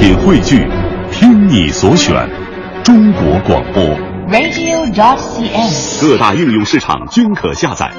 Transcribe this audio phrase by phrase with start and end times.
[0.00, 0.66] 品汇聚，
[1.12, 2.26] 听你所选，
[2.82, 3.84] 中国广播。
[4.30, 6.00] radio.dot.cn，。
[6.00, 7.92] 各大应用市场均可下载。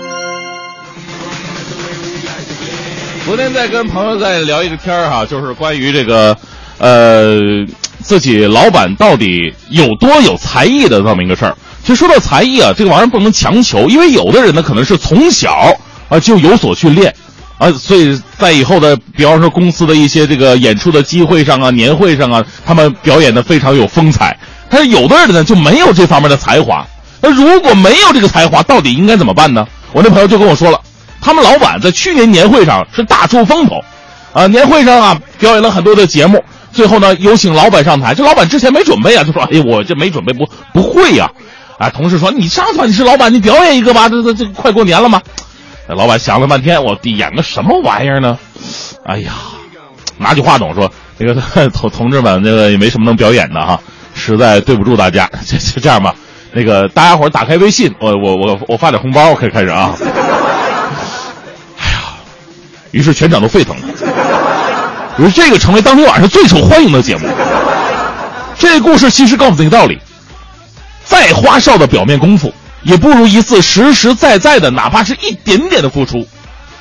[3.24, 6.36] 昨天在跟朋友在聊一个天儿哈，就是关于这个，
[6.80, 7.40] 呃，
[8.00, 11.56] 自己老板到底有多有才艺的这么一个事儿。
[11.84, 15.72] 其实说到才艺啊，这个玩意儿不能强求，因为有的人呢可能是从小
[16.10, 17.14] 啊就有所训练，
[17.62, 24.36] 啊，所以在以后的，比方说公司的一些这个演出的机会上啊、年会上啊，他们表演的非常有风采。
[24.68, 26.84] 但是有的人呢就没有这方面的才华。
[27.22, 29.68] 那如果没有这个才华，到底应该怎么办呢？
[29.94, 30.82] 我那朋友就跟我说了，
[31.22, 33.80] 他们老板在去年年会上是大出风头，
[34.34, 41.30] 啊，年会上啊表演了很多的节目，最后呢有请老板上台，这老板之前没准备啊，就说哎我这没准备不不会呀、
[41.78, 45.22] 啊，同事说你上去吧，你是老板，你表演一个吧，这这这快过年了嘛。
[45.96, 48.38] 老板想了半天，我演个什么玩意儿呢？
[49.06, 49.32] 哎呀，
[50.18, 53.80] 拿起话筒说：“那个同同志们，那个也没什么能表演的哈，
[54.14, 55.30] 实在对不住大家。
[55.46, 56.16] 就就这样吧，
[56.54, 59.94] 那个大家伙儿打开微信，我我我我发点红包，可以开始啊。
[61.78, 62.00] ”哎呀，
[62.92, 63.88] 于是全场都沸腾了。
[65.18, 67.28] 于是这个成为当天晚上最受欢迎的节目。
[68.58, 70.00] 这故事其实告诉你一个道理：
[71.04, 72.54] 再花哨的表面功夫，
[72.84, 76.28] 也不如一次实实在在的，哪怕是一点点的付出。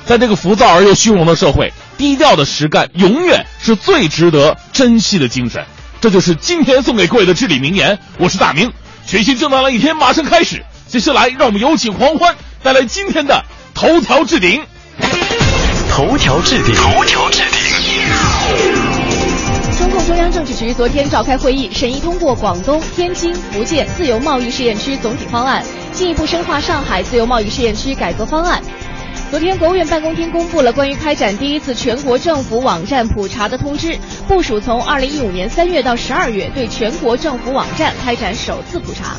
[0.05, 5.63] 在这个浮躁而又虚荣的社会，低调的实干永远是最值得珍惜的精神。
[6.01, 7.99] 这就是今天送给各位的至理名言。
[8.17, 8.73] 我是大明，
[9.05, 10.65] 全新正能量一天马上开始。
[10.87, 14.63] 接下来，让我们有请黄欢带来今天的头条置顶。
[15.91, 18.70] 头条置顶，头条置顶。
[20.11, 28.61] 中央政治局昨天召开会议，审议通过广东、天津、福建自由贸易试验区总体方案，进一步深化上海自由贸易试验区改革方案。
[29.29, 39.15] 昨天，国务院办公厅公布了关于开展第一次全国政府网站普查的通知，部署从二零一五年三月到十二月对全国政府网站开展首次普查。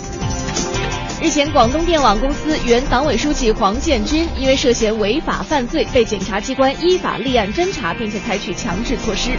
[1.23, 9.31] 日前，广东电网公司原党委书记黄建军因为涉嫌违法犯罪，被检察机关依法立案侦查，并且采取强制措施。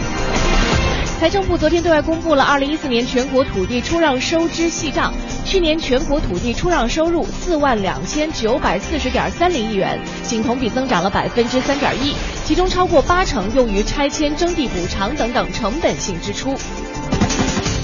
[1.24, 5.10] 财政部昨天对外公布了二零一四年全国土地出让收支细账，
[5.42, 12.14] 去年全国土地出让收入四万两千九百四十点三零亿元，仅同比增长了百分之三点一，
[12.44, 16.54] 其中超过八成用于拆迁、征地补偿等等成本性支出。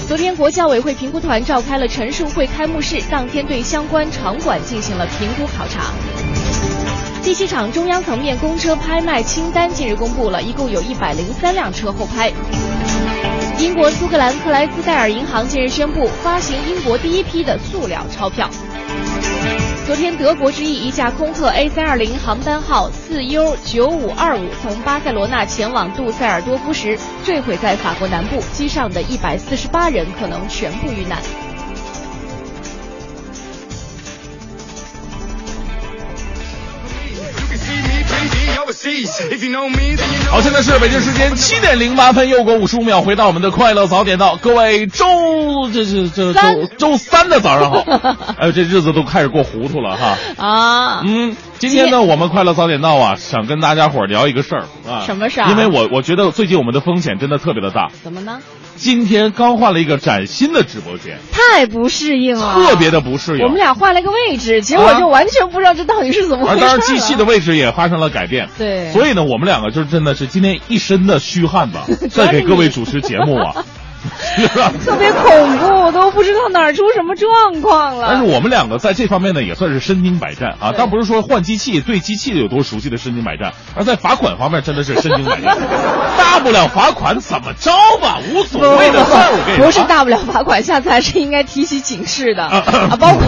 [0.07, 5.85] 昨天，国教委会评估团召开了陈述会开幕式，当天对相关场馆进行了评估考察。
[7.23, 12.31] 第七场中央层面公车拍卖清单近日公布了，一共有一百零三辆车后拍。
[13.61, 18.49] 英国苏格兰克莱斯戴尔银行近日宣布发行英国第一批的塑料钞票。
[19.85, 31.19] 昨天，德国之翼一架空客 A320 航班号 4U9525 从巴塞罗那前往杜塞尔多夫时坠毁在法国南部，机上的一百四十八人可能全部遇难。
[40.29, 45.05] 好，现在是北京时间七点零八分，又过五十五秒，回到我们的快乐早点到，各位周
[45.73, 47.81] 这这这周周三的早上好，
[48.37, 50.17] 哎呦，这日子都开始过糊涂了哈。
[50.37, 55.03] 啊，嗯，今天呢，我们快乐早点到啊，想跟大家伙聊一个事儿啊。
[55.05, 57.89] 什么事儿啊因为我我觉得最近我们的风险真的特别的大。
[58.03, 58.39] 怎么呢？
[58.81, 63.43] 今天刚换了一个崭新的直播间，太不适应了，特别的不适应。
[63.43, 68.49] 我们俩换了一个位置，其实我就完全不知道这到底是怎么回事、而当然，机器的位置也发生了改变。
[68.57, 73.63] 对所以呢，我们两个就是真的是今天一身的虚汗吧， 在给各位主持节目啊？
[74.85, 78.07] 特别恐怖，我都不知道哪儿出什么状况了。
[78.09, 80.71] 但是我们两个在这方面呢，也算是身经百战啊。
[80.71, 85.57] 对倒不是说换机器对机器有多熟悉的身经百战，而在罚款方面真的是身经百战。
[86.17, 89.31] 大不了罚款怎么着吧，无所谓的事儿。
[89.31, 92.97] 我跟你说，不是大不了罚款，下次还是应该提起警示的啊！
[92.99, 93.21] 包括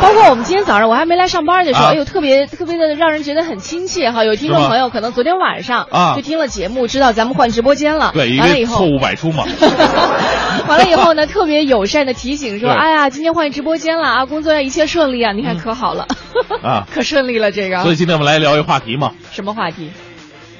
[0.00, 4.24] 包括我们今天早上我还没来上班的时候，啊哎呦，特别特别的让人觉得很亲切哈。
[4.24, 8.78] 有听众朋友可能昨天晚上啊就听了节目，知道咱们换直播间了，对，因完了以后。
[8.80, 9.44] 为错误百出嘛。
[10.68, 15.32] 完了以后呢，特别友善的提醒说： “哎呀，今天换直播间了啊，工作要一切顺利啊！
[15.32, 16.06] 你看可好了，
[16.62, 17.50] 啊可顺利了。
[17.52, 19.90] 这个所以今天我们来聊一个话题嘛，什么话题？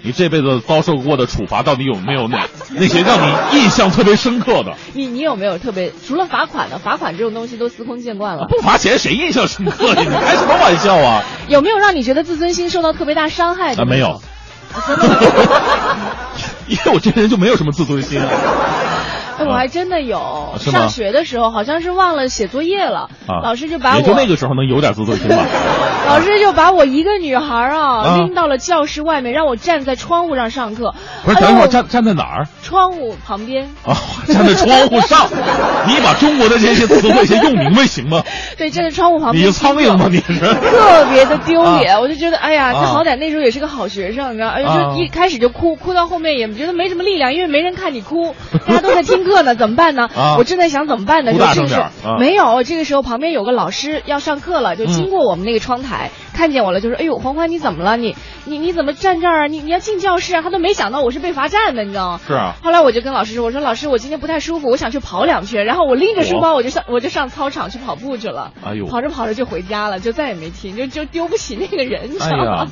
[0.00, 4.72] 你这辈子遭受过的处罚到底有没有那那些让你印象特别深刻的？
[4.94, 6.78] 你你有没有特别除了罚款呢？
[6.78, 8.46] 罚款这种东西都司空见惯了。
[8.49, 9.94] 不罚钱谁印象深刻呀？
[9.99, 11.22] 你开什么玩笑啊？
[11.49, 13.82] 有没有让你觉得自尊心受到特别大伤害的？
[13.82, 14.22] 啊，没有。
[16.69, 18.28] 因为我这人就没有什么自尊心啊。
[19.38, 20.55] 哎，我还真的有。
[20.58, 25.44] 是吗上学的时候好像是忘了写作业了，啊，老师就把我也就那个时候能有点自尊心吧。
[26.08, 30.94] 老师就把我一个女孩啊啊拎到了教室外面，让我站在窗户上上课。
[31.25, 33.69] 不是，等一会儿站站在哪儿窗户旁边。
[33.85, 33.94] 啊？
[34.26, 35.29] 站在窗户上，
[35.87, 38.23] 你把中国的这些词汇先用明白行吗？
[38.56, 39.46] 对，站在窗户旁边。
[39.46, 40.08] 你苍蝇吗？
[40.11, 40.38] 你是？
[40.41, 48.34] 特别的丢脸，我就觉得，哎呀，他啊好歹那时候也是个好学生，你知道，哎，啊就一开始就哭，哭到后面也觉得没什么力量，因为没人看你哭，
[48.67, 50.08] 大家都在听课呢，怎么办呢？
[50.16, 50.36] 啊？
[50.38, 57.96] 我正在想怎么办呢，就这个时候没有，这个时候旁边有个老师要上课了，就经过我们那个窗台，看见我了，就说，哎呦，黄欢你怎么了？
[57.96, 58.14] 你
[58.44, 59.46] 你你怎么站这儿啊？
[59.49, 60.40] 你你要进教室啊？
[60.40, 62.20] 他都没想到我是被罚站的，你知道吗？
[62.25, 62.55] 是啊。
[62.62, 68.52] 后来我就跟老师说：“我说老师，我今天不太舒服，我想去跑两圈。”然后我拎着书包，我就上我就上操场去跑步去了。
[68.64, 72.67] 哎呦跑着跑着就回家了，就再也没听，就就丢不起那个人，你知道吗？，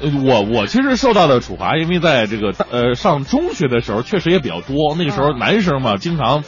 [0.00, 4.94] 呃 我我其实受到的处罚，因为在这个大呃上中学的时候，确实也比较多。
[4.96, 6.42] 那个时候嗯男生嘛，经常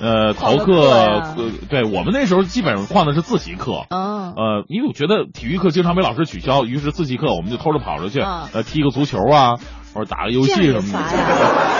[0.00, 1.34] 呃逃课呃，
[1.68, 3.86] 对我们那时候基本上旷的是自习课。
[3.90, 9.54] 嗯呃，因为我觉得体育课经常被老师取消，于是自习课我们就偷着跑出去，嗯呃，踢个足球啊，
[9.94, 10.98] 或者打个游戏什么的。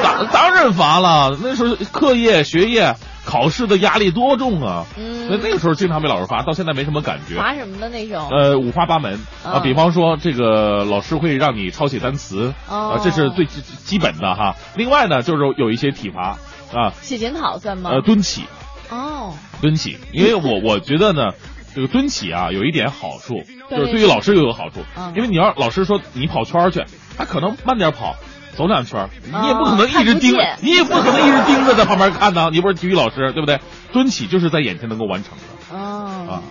[0.03, 2.95] 当当然罚了，那时候课业、学业、
[3.25, 4.85] 考试的压力多重啊！
[4.97, 7.37] 嗯那那个时候经常被老师罚，到现在没什么感觉。
[7.37, 8.29] 罚什么的那种？
[8.31, 9.15] 呃，五花八门
[9.45, 14.57] 啊，嗯比方说这个老师会让你抄写单词，哦啊，这是最基基本的哈。
[14.75, 16.39] 另外呢，就是有一些体罚
[16.73, 17.91] 啊，写检讨算吗？
[17.93, 18.45] 呃，蹲起，
[18.91, 21.31] 哦，蹲起，因为我我觉得呢，
[21.75, 26.85] 这个蹲起啊有一点好处，就是对于老师又有好处嗯，因为你要老师说你跑圈去，
[27.17, 28.17] 他可能慢点跑。
[28.57, 32.51] 走两圈，你也不可能一直盯着见，你也不可能一直盯着在旁边看呢。
[32.51, 33.61] 你不是体育老师，对不对？
[33.93, 36.43] 蹲起就是在眼前能够完成的哦啊，。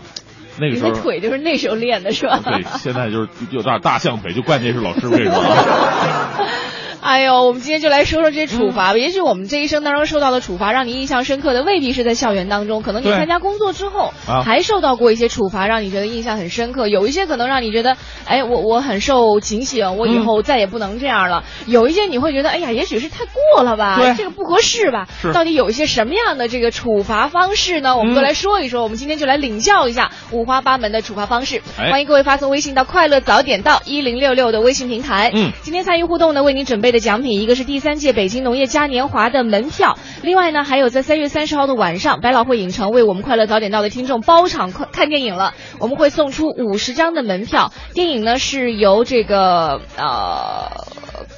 [0.58, 2.40] 那个时候腿就是那时候练的是吧？
[2.46, 6.40] 对，现在就是有点大象腿，就怪那是老师为什么啊？
[7.08, 8.98] 哎呦，我们今天就来说说这些处罚吧。
[8.98, 16.90] 也许我们这一生当中受到的处罚，让你印象深刻的未必是在校园当中，可能你参加工作之后啊还受到过一些处罚，让你觉得印象很深刻。
[16.90, 17.96] 有一些可能让你觉得，
[18.26, 21.46] 哎，我我很受警醒，我以后再也不能这样了。
[21.66, 23.24] 有一些你会觉得，哎呀，也许是太
[23.56, 25.08] 过了吧，这个不合适吧？
[25.34, 27.96] 到底有一些什么样的这个处罚方式呢？
[27.96, 28.84] 我们都嗯来说一说。
[28.84, 31.62] 我们今天就来领教一下五花八门的处罚方式。
[31.80, 35.32] 哎欢迎各位发送微信到快乐早点到一零六六的微信平台。
[35.34, 47.72] 嗯今天参与互动呢，为您准备的奖品一个是第三届北京农业嘉年华的门票，另外呢，还有在三月三十号的晚上，百老汇影城为我们快乐早点到的听众包场看看电影了，我们会送出五十张的门票。
[47.94, 50.86] 电影呢是由这个呃。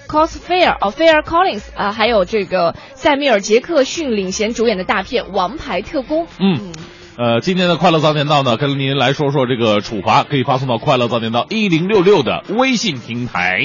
[0.07, 6.25] Cosfair 哦，Fair Collins 啊、还有这个塞缪尔·杰克逊领衔主演的大片《王牌特工》。
[6.39, 6.73] 嗯，
[7.15, 13.61] 呃，今天的快乐早点到呢，跟您来说说这个处罚，可以发送到快乐早点到一零六六的微信平台。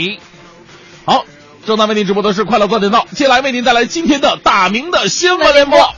[1.06, 1.24] 好，
[1.66, 5.94] 正在为您直播的是快乐早点到，接下来为您带来今天的大明的新闻联播。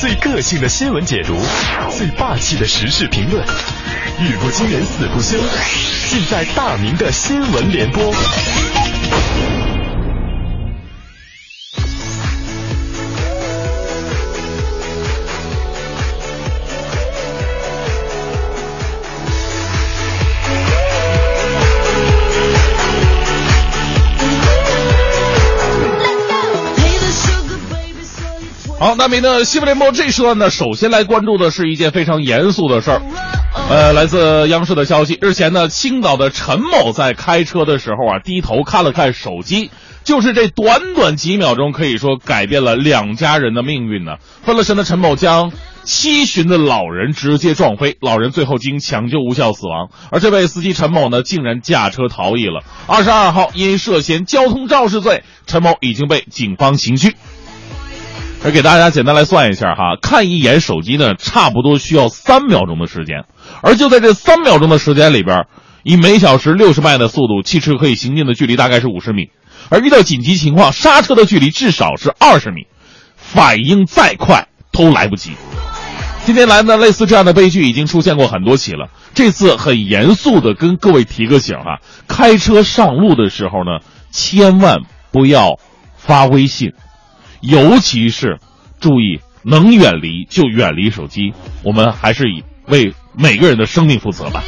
[0.00, 1.36] 最个性的新闻解读，
[1.96, 3.44] 最霸气的时事评论，
[4.20, 5.38] 语不惊人死不休，
[6.08, 8.12] 尽在大明的新闻联播。
[28.78, 33.02] 好，那明的新闻联播这时段呢，首先来关注的是一件非常严肃的事儿。
[33.68, 39.72] 呃，来自央视的消息，日前呢，青岛的陈某在开车的时候啊，低头看了看手机，
[40.04, 44.12] 就是这短短几秒钟，可以说改变了两家人的命运呢。
[44.44, 45.50] 分了神的陈某将
[45.82, 52.62] 七旬的老人直接撞飞，老人最后经抢救无效死亡，而这位司机陈某呢，竟然驾车逃逸了。
[52.86, 57.16] 二十二号因涉嫌交通肇事罪，陈某已经被警方刑拘。
[58.44, 63.24] 而给大家简单来算一下哈，看一眼手机呢，差不多需要三秒钟的时间，
[63.62, 65.46] 而就在这三秒钟的时间里边，
[65.82, 69.30] 以每小时六十迈的速度，汽车可以行进的距离大概是五十米，
[69.70, 72.68] 而遇到紧急情况，刹车的距离至少是二十米，
[73.16, 75.32] 反应再快都来不及。
[76.24, 78.88] 今天来呢，类似这样的悲剧已经出现过很多起了。
[79.14, 84.78] 这次很严肃的跟各位提个醒哈，开车上路的时候呢，千万
[85.10, 85.58] 不要
[85.96, 86.72] 发微信。
[87.40, 88.38] 尤其是
[88.80, 94.42] 注意能远离就远离手机，我们还是以为每个人的生命负责吧。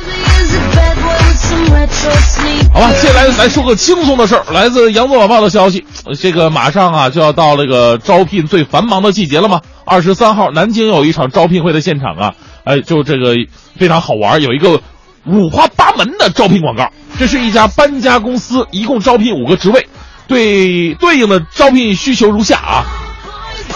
[2.73, 4.45] 好吧，接下来来说个轻松的事儿。
[4.53, 5.85] 来自扬子晚报的消息，
[6.19, 9.61] 这个马上啊就要到那个招聘最繁忙的季节了嘛。
[9.85, 13.35] 二十三号，南京有一场招聘会的现场啊，哎，就这个
[13.77, 14.81] 非常好玩，有一个
[15.27, 16.91] 五花八门的招聘广告。
[17.19, 19.87] 这是一家搬家公司，一共招聘五个职位。
[20.31, 22.85] 对对应的招聘需求如下啊。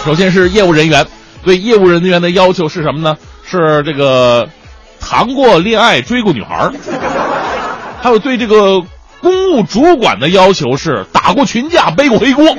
[0.05, 1.05] 首先是业务人员，
[1.43, 3.17] 对业务人员的要求是什么呢？
[3.43, 4.47] 是这个
[5.01, 6.71] 谈过恋爱、追过女孩。
[8.01, 8.81] 还有对这个
[9.19, 12.57] 公务主管的要求是打过群架、背过黑锅。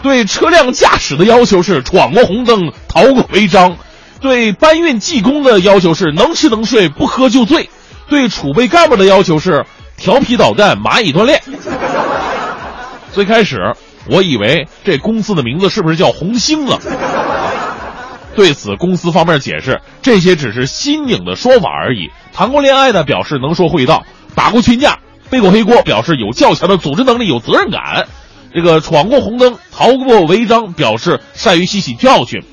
[0.00, 3.72] 对车辆驾驶的要求是闯过红灯、逃过违章；
[4.20, 7.68] 对搬运技工的要求是能吃能睡、不喝就醉；
[8.08, 9.66] 对储备干部的要求是
[9.98, 11.42] 调皮捣蛋、蚂蚁锻炼。
[13.18, 13.74] 最开始
[14.08, 16.78] 我以为这公司的名字是不是叫红星了？
[18.36, 22.10] 对此，公司方面解释，这些只是新颖的说法而已。
[22.32, 24.04] 谈过恋爱的表示能说会道，
[24.36, 28.06] 打过群架、背过黑锅表示有较强的组织能力、有责任感。
[28.54, 32.44] 这个闯过红灯、逃过违章，表示善于吸取教训。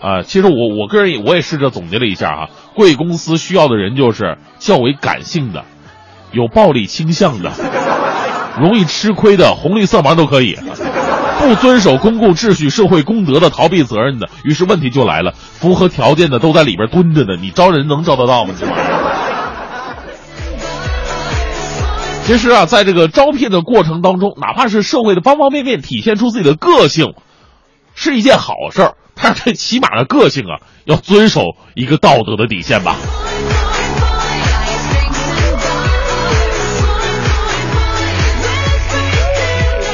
[0.00, 5.64] 啊，其实我我个人我也试着总结了一下啊，贵公司需要的人就是较为感性的，
[6.32, 7.52] 有暴力倾向的，
[8.60, 10.58] 容易吃亏的，红绿色盲都可以，
[11.38, 14.28] 不遵守公共秩序、社会公德的，逃避责任的。
[14.44, 18.54] 于是问题就来了，符合条件的都在里边蹲着呢，你招人能招得到吗？
[22.24, 27.14] 其实啊，在这个招聘的过程当中，哪怕是社会的方方面面体现出自己的个性，
[27.94, 28.94] 是一件好事儿。
[29.14, 31.40] 但是最起码的个性啊，要遵守
[31.74, 32.96] 一个道德的底线吧。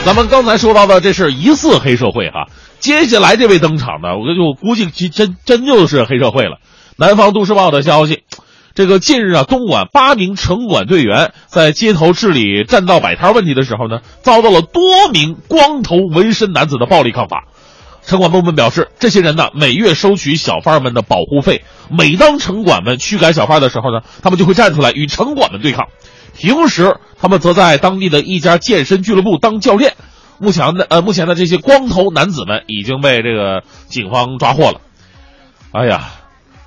[0.05, 2.51] 咱们刚才说到的，这是疑似黑社会哈。
[2.79, 6.59] 接下来这位登场的，我就估计真真就是黑社会了。
[6.97, 8.23] 南方都市报的消息。
[8.75, 17.45] 这个近日啊，东莞八名城管队员在街头治理占道摆摊问题的时候呢，遭到了多名光头纹身男子的暴力抗法。
[18.05, 25.87] 城管部门表示，这些人呢每月收取小贩们的保护费，每当城管们驱赶小贩的时候呢，他们就会站出来与城管们对抗。
[26.37, 29.95] 平时他们则在当地的一家健身俱乐部当教练。
[30.39, 34.81] 目前的呃，目前的这些光头男子们已经被这个警方抓获了。
[35.73, 36.11] 哎呀！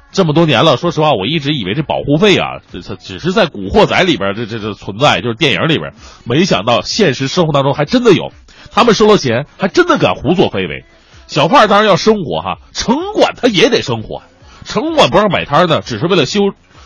[0.10, 5.94] 这么多年了，说实话，我一直以为这保护费啊，这这只是在《古惑仔》里边这这这存在，就是电影里边，
[6.24, 8.32] 没想到现实生活当中还真的有。
[8.72, 10.86] 他们收了钱，还真的敢胡作非为。
[11.28, 14.24] 小贩当然要生活哈，城管他也得生活。
[14.64, 16.40] 城管不让摆摊呢，只是为了修，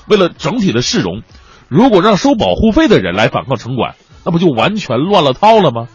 [0.08, 1.22] 为了整体的市容。
[1.74, 5.88] 如果让收保护费的人来反抗城管，那不就完全乱了套了吗？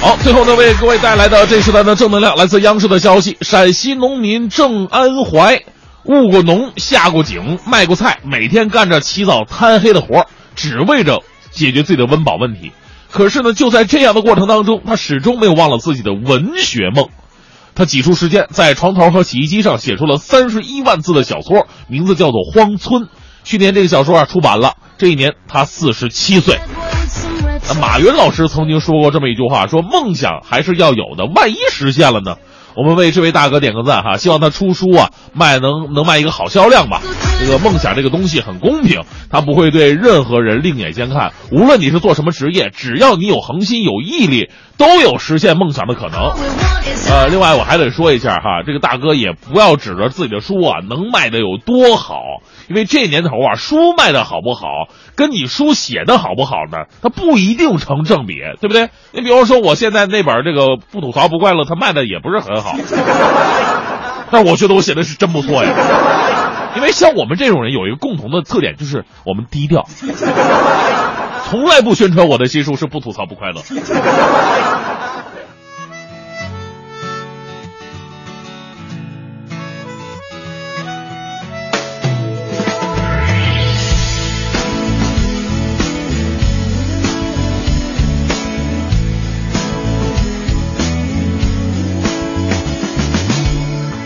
[0.00, 5.62] 好，最后呢，为各位带来的这时段的正能量，来自央视的消息：陕西农民郑安怀，
[6.06, 10.26] 务过农，下过井，卖过菜，每天干着起早贪黑的活
[10.56, 12.72] 只为着解决自己的温饱问题。
[13.12, 17.08] 可是呢，就在这样的过程当中，他始终没有忘了自己的文学梦。
[17.74, 23.02] 他挤出时间，在床头和洗衣机上写出了三十一万字的小说，名字叫做《荒村》。
[23.44, 26.58] 去年这个小说啊出版了，这一年他四十七岁。
[27.80, 32.36] 马云老师曾经说过这么一句话：说梦想还是要有的，万一实现了呢？
[32.76, 37.02] 我们为这位大哥点个赞哈，希望他出书啊，卖能能卖一个好销量吧。
[37.38, 41.32] 这个梦想这个东西很公平，他不会对任何人另眼相看。
[41.50, 46.32] 无论你是做什么职业，只要你有恒心有毅力，都有实现梦想的可能。
[47.10, 52.20] 呃，另外我还得说一下哈，这个大哥也不要指着自己的书啊能卖的有多好，
[52.68, 58.90] 因为这年头啊，书卖的好不好，跟你书写的好不好呢，它不一定成正比，对不对？
[59.12, 62.74] 你比如说我现在那本这个不吐槽不快乐，它卖的也不是很好，
[64.30, 65.72] 但我觉得我写的是真不错呀。
[66.74, 69.86] 因为像我们这种人有一个共同的特点，就是我们低调，
[71.50, 73.62] 从来不宣传我的新书是不吐槽不快乐。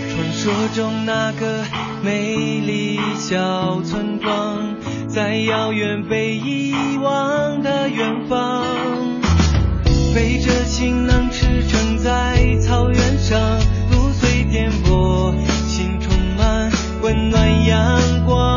[0.08, 1.64] 传说中那个
[2.02, 4.74] 美丽小村庄，
[5.16, 8.66] 在遥远被遗忘的远方，
[10.14, 13.40] 背着行囊驰骋在草原上，
[13.90, 15.34] 路虽颠簸，
[15.66, 16.70] 心充满
[17.00, 18.55] 温暖阳光。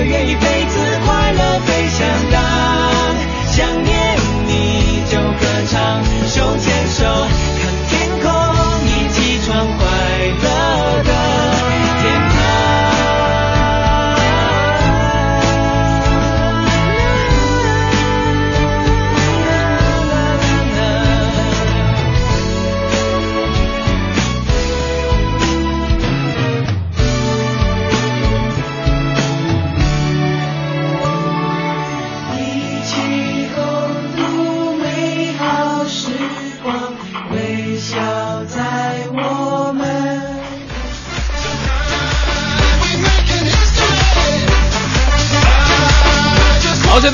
[0.00, 0.89] 个愿一辈子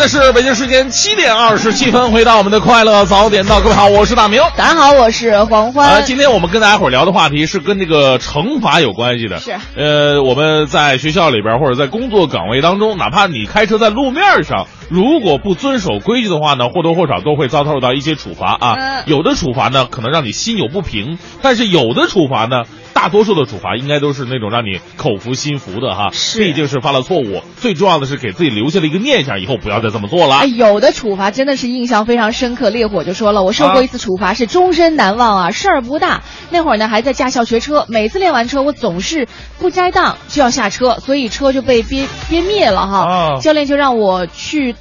[0.06, 4.40] 在是北京时间七点二十七分，回到我们的快乐早点到，各位好，我是大明。
[4.56, 5.94] 大家好，我是黄欢。
[5.94, 9.40] 呃，今天我们跟大家伙儿聊的话题是跟这个惩罚有关系的。
[9.40, 18.74] 是呃，我们在学校里边或者在工作岗位当中，哪怕你开车在路面上，如果不遵守规矩的话呢，或多或少都会遭受到一些处罚啊。
[18.78, 22.62] 嗯有的处罚呢，可能让你心有不平，但是有的处罚呢。
[22.96, 30.37] 大多数的处罚应该都是那种让你口服心服的哈，是毕竟是犯了错误，最重要的是给自己留下了一个念想，以后不要再这么做了。
[30.37, 32.70] 哎，有的处罚真的是印象非常深刻。
[32.70, 36.22] 烈火就说了，我受过一次处罚是终身难忘啊，事儿不大。
[36.50, 39.28] 那会儿呢还在驾校学车，每次练完车我总是
[39.59, 43.04] 不摘档就要下车，所以车就被憋憋灭了哈。
[43.04, 44.74] 啊教练就让我去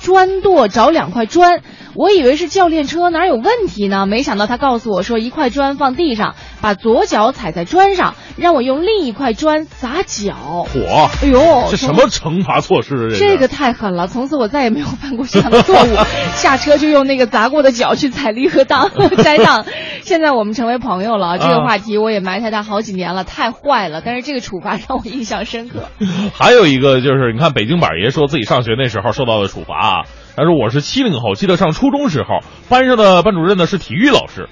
[0.00, 1.62] 砖垛找两块砖，
[1.94, 4.06] 我以为是教练车哪有问题呢？
[4.06, 10.66] 没想到他告诉我说，一块砖放地上，把左脚踩在砖上，让我用另一块砖砸脚。
[10.72, 13.16] 火，哎呦，这什么惩罚措施啊？
[13.18, 14.06] 这个太狠了！
[14.06, 15.96] 从此我再也没有犯过这样的错误，
[16.34, 18.90] 下车就用那个砸过的脚去踩离合档、
[19.22, 19.64] 摘档。
[20.02, 24.00] 现在我们成为朋友了，这个话题我也埋汰他好几年了，太坏了。
[24.04, 25.88] 但是这个处罚让我印象深刻。
[26.34, 30.04] 还有一个就是，你看北京板爷说自己上学那时候受到的处罚啊，
[30.36, 34.48] 他说我是七零后，记得上初中时候，班上的班主任呢是体育老师，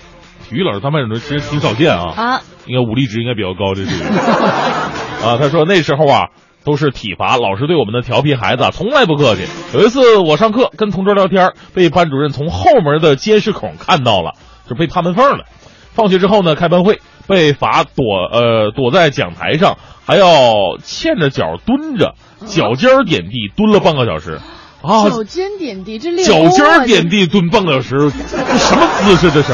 [0.49, 4.05] 体育老师当班主任其实挺少见啊，啊，应该武力值应该比较高，这是
[5.25, 5.39] 啊。
[5.39, 6.29] 他说那时候啊
[6.65, 9.43] 都是体罚，老师对我们的调皮孩子啊从来不客气。
[9.73, 14.33] 有一次我上课跟同桌聊天，被班主任从后门的监视孔看到了，
[14.69, 15.45] 就被趴门缝了。
[15.93, 22.15] 放学之后呢，开班会被罚躲呃躲在讲台上，还要欠着脚蹲着，
[22.47, 24.39] 脚尖儿点地蹲了半个小时，
[24.83, 29.53] 啊，脚尖点地，这练脚尖儿点地蹲半个小时，这什么姿势这是？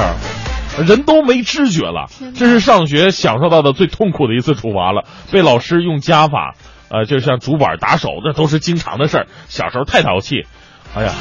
[0.87, 2.07] 人都没知觉了
[2.37, 6.57] 这是上学享受到的最痛苦的一次处罚了，被老师用家法，
[6.89, 9.27] 呃，就像竹板打手，那都是经常的事儿。
[9.49, 10.47] 小时候太淘气，
[10.97, 11.13] 哎呀，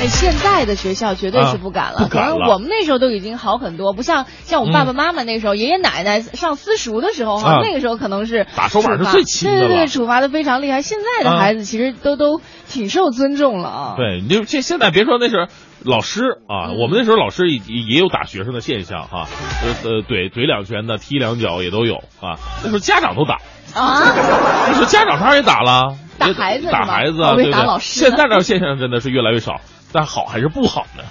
[0.00, 2.32] 哎，现在的学校绝对是不敢了，啊不敢了。
[2.32, 7.60] 可能我们那时候都已经好很多，不像像我爸爸妈妈那时候，爷爷奶奶上私塾的时候哈，啊。
[7.62, 10.80] 那个时候可能是打手板是最轻的对对对，处罚的非常厉害。
[10.80, 11.38] 现在的啊。
[11.38, 13.94] 孩子其实都都挺受尊重了啊。
[13.96, 15.48] 对，你就这现在别说那是
[15.84, 16.78] 老师啊，嗯。
[16.80, 19.28] 我们那时候老师也也有打学生的现象哈，
[19.62, 22.40] 呃呃，怼怼两拳的，踢两脚也都有啊。
[22.62, 23.38] 那时候家长都打，
[23.78, 24.02] 啊，
[24.68, 27.52] 你说家长他也打了，打孩子打孩子啊，对不对？
[27.52, 29.60] 打老师现在这现象真的是越来越少，
[29.92, 31.04] 但好还是不好呢？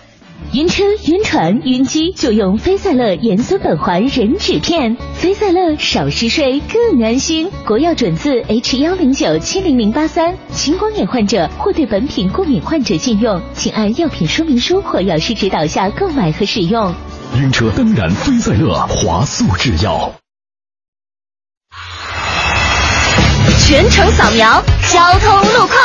[0.53, 4.95] 晕车、晕船、晕机，就用菲赛乐盐酸苯环人脂片。
[5.13, 7.49] 菲赛乐少嗜睡，更安心。
[7.65, 10.35] 国药准字 H 幺零九七零零八三。
[10.49, 16.93] 青光眼患者或对本品过敏患者禁用，请按药品说明书或药师指导下购买和使用。
[17.39, 20.13] 晕车当然菲赛乐华素制药。
[23.67, 25.77] 全程扫描交通路况。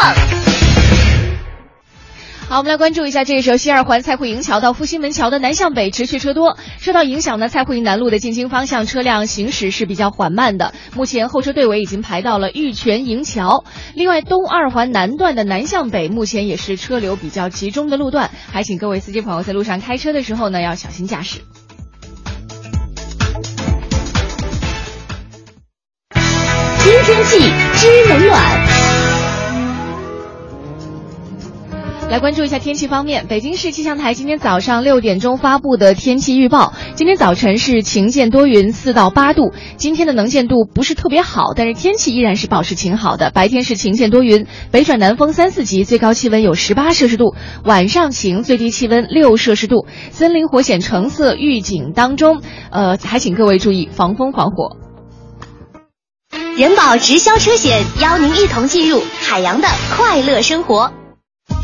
[2.48, 13.64] 好，我们来关注一下，这个时候西二环蔡慧营桥到复兴门桥的南向北持续车多，受到影响呢，蔡慧营南路的进京方向车辆行驶是比较缓慢的，目前后车队尾已经排到了玉泉营桥。
[13.96, 21.40] 另外，东二环南段的南向北目前也是车流比较集中的路段，还请各位司机朋友在路上开车的时候呢，要小心驾驶。
[26.84, 27.38] 天气
[27.74, 28.66] 知冷暖。
[32.10, 39.52] 来关注一下天气方面，北京市气象台今天早上六点钟发布的天气预报，今天早晨是晴间多云，四到八度。
[39.76, 43.30] 今天的能见度不是特别好，但是天气依然是保持晴好的。
[43.30, 47.36] 白天是晴间多云，北转南风三四级，最高气温有十八摄氏度。
[47.64, 49.86] 晚上晴，最低气温六摄氏度。
[50.10, 52.42] 森林火险橙色预警当中，
[52.72, 54.76] 呃，还请各位注意防风防火。
[56.56, 60.92] 人保直销车险邀您一同进入海洋的快乐生活。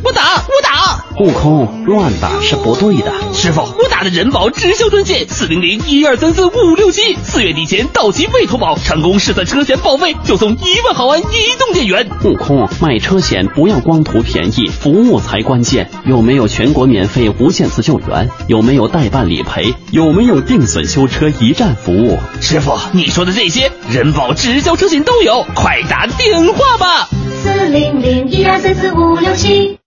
[0.04, 3.12] 我打我打，悟空乱打是不对的。
[3.32, 11.24] 师傅，我打的人保直销专线四零零一二三四五六七，四月底前到期未投保，成功试算车险保费就送一万毫安移
[11.58, 12.08] 动电源。
[12.24, 15.90] 悟空买车险不要光图便宜，服务才关键。
[16.04, 18.30] 有没有全国免费无限次救援？
[18.46, 19.74] 有没有代办理赔？
[19.90, 22.18] 有没有定损修车一站服务？
[22.40, 27.08] 师傅，你说的这些，人保直销车险都有，快打电话吧。
[27.42, 29.78] 四零零一二三四五六七。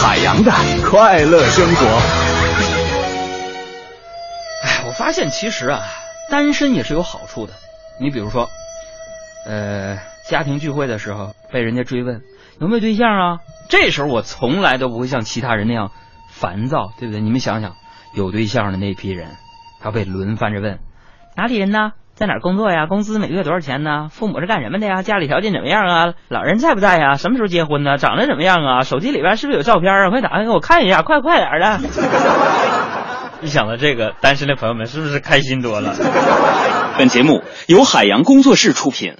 [0.00, 0.52] 海洋的
[0.88, 1.86] 快乐生活。
[4.62, 5.82] 哎，我发现其实啊，
[6.30, 7.52] 单身也是有好处的。
[8.00, 8.48] 你比如说，
[9.44, 12.22] 呃，家庭聚会的时候被人家追问
[12.60, 15.90] 有没有对象啊，这时候我从来都不会像其他人那样
[16.32, 17.20] 烦躁，对不对？
[17.20, 17.74] 你们想想，
[18.14, 19.36] 有对象的那批人，
[19.80, 20.78] 他被轮番着问
[21.36, 21.92] 哪里人呢？
[22.18, 22.86] 在哪儿工作呀？
[22.86, 24.08] 工资每个月多少钱呢？
[24.10, 25.02] 父母是干什么的呀？
[25.02, 26.14] 家里条件怎么样啊？
[26.26, 27.14] 老人在不在呀？
[27.14, 27.96] 什么时候结婚呢？
[27.96, 28.82] 长得怎么样啊？
[28.82, 30.10] 手机里边是不是有照片啊？
[30.10, 32.77] 快打开给我看一下，快快点的！
[33.40, 35.94] 一想到这个，单身的朋友们是不是开心多了？
[36.98, 39.14] 本节目由海洋工作室出品。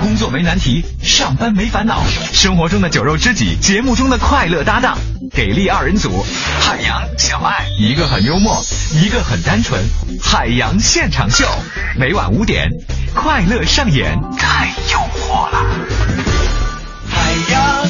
[0.00, 4.98] 工作没难题，上班没烦恼，生活中的酒肉知己，节目中的快乐搭档，
[5.32, 6.24] 给力二人组，
[6.60, 8.54] 海洋小爱，一个很幽默，
[8.92, 9.82] 一个很单纯，
[10.22, 11.46] 海洋现场秀，
[11.98, 12.68] 每晚五点，
[13.14, 15.58] 快乐上演，太诱惑了，
[17.10, 17.86] 海洋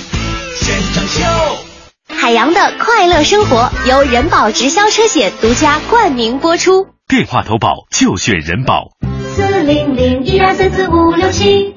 [0.57, 1.68] 现场秀。
[2.09, 6.89] 海洋的快乐生活由人保直销车险独家冠名播出。
[7.07, 8.91] 电话投保就选人保。
[9.35, 11.75] 四零零一二三四五六七。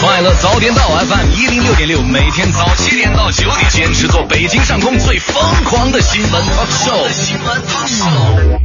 [0.00, 7.08] 快乐早点到 FM 一零六点六，每天早七点到九点，坚持做北京上空最疯狂的新闻 talk show。
[7.08, 8.60] 新闻 talk show。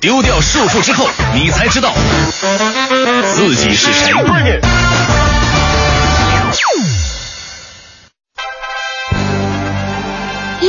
[0.00, 1.92] 丢掉束缚之后，你才知道
[3.34, 4.12] 自己是谁。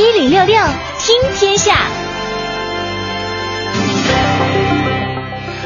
[0.01, 0.57] 一零六六
[0.97, 1.87] 听天下。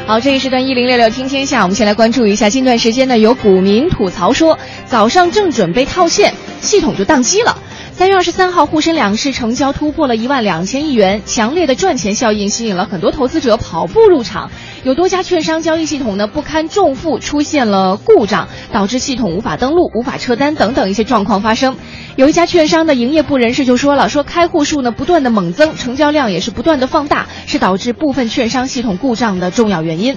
[0.06, 2.50] 好，这一时段一零六六听天下，我们先来关注一下。
[2.50, 7.56] 近段时间呢，有股民吐槽说，早上正准备套现，系统就宕机了。
[7.92, 14.50] 三月二十三号，沪深两市成交突破了一万两千亿元，强烈的赚钱效应吸引了很多投资者跑步入场。
[14.86, 21.76] 有多家券商交易系统呢不堪重负，出现了故障，导致系统无法登录、无法撤单等等一些状况发生。
[22.14, 30.16] 有一家券商的营业部人士就说了，说开户数呢不断的猛增，成交量也是不断的放大，是导致部分券商系统故障的重要原因。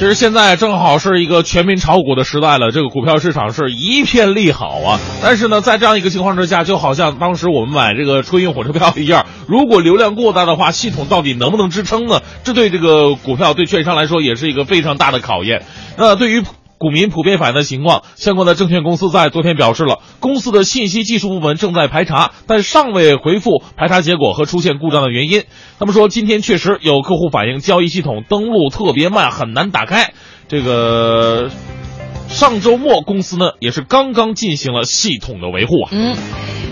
[0.00, 4.98] 其实现在正好是一个全民炒股的时代了，这个股票市场是一片利好啊。
[5.22, 12.22] 但是呢，在这样一个情况之下，就好像当时我们买这个春运火车票一样，如果流量过大的话，系统到底能不能支撑呢？
[12.44, 15.66] 这对这个股票对券商来说也是一个非常大的考验。
[15.98, 16.42] 那对于
[16.80, 25.44] 股民普遍反映的情况，相关的证券公司在昨天表示了，公司的信息技术部门正在排查，但尚未回复排查结果和出现故障的原因。
[25.78, 30.14] 他们说，今天确实有客户反映交易系统登录特别慢，很难打开。
[30.48, 31.50] 这个
[32.30, 35.90] 上周末公司呢也是刚刚进行了系统的维护啊。
[35.92, 36.16] 嗯。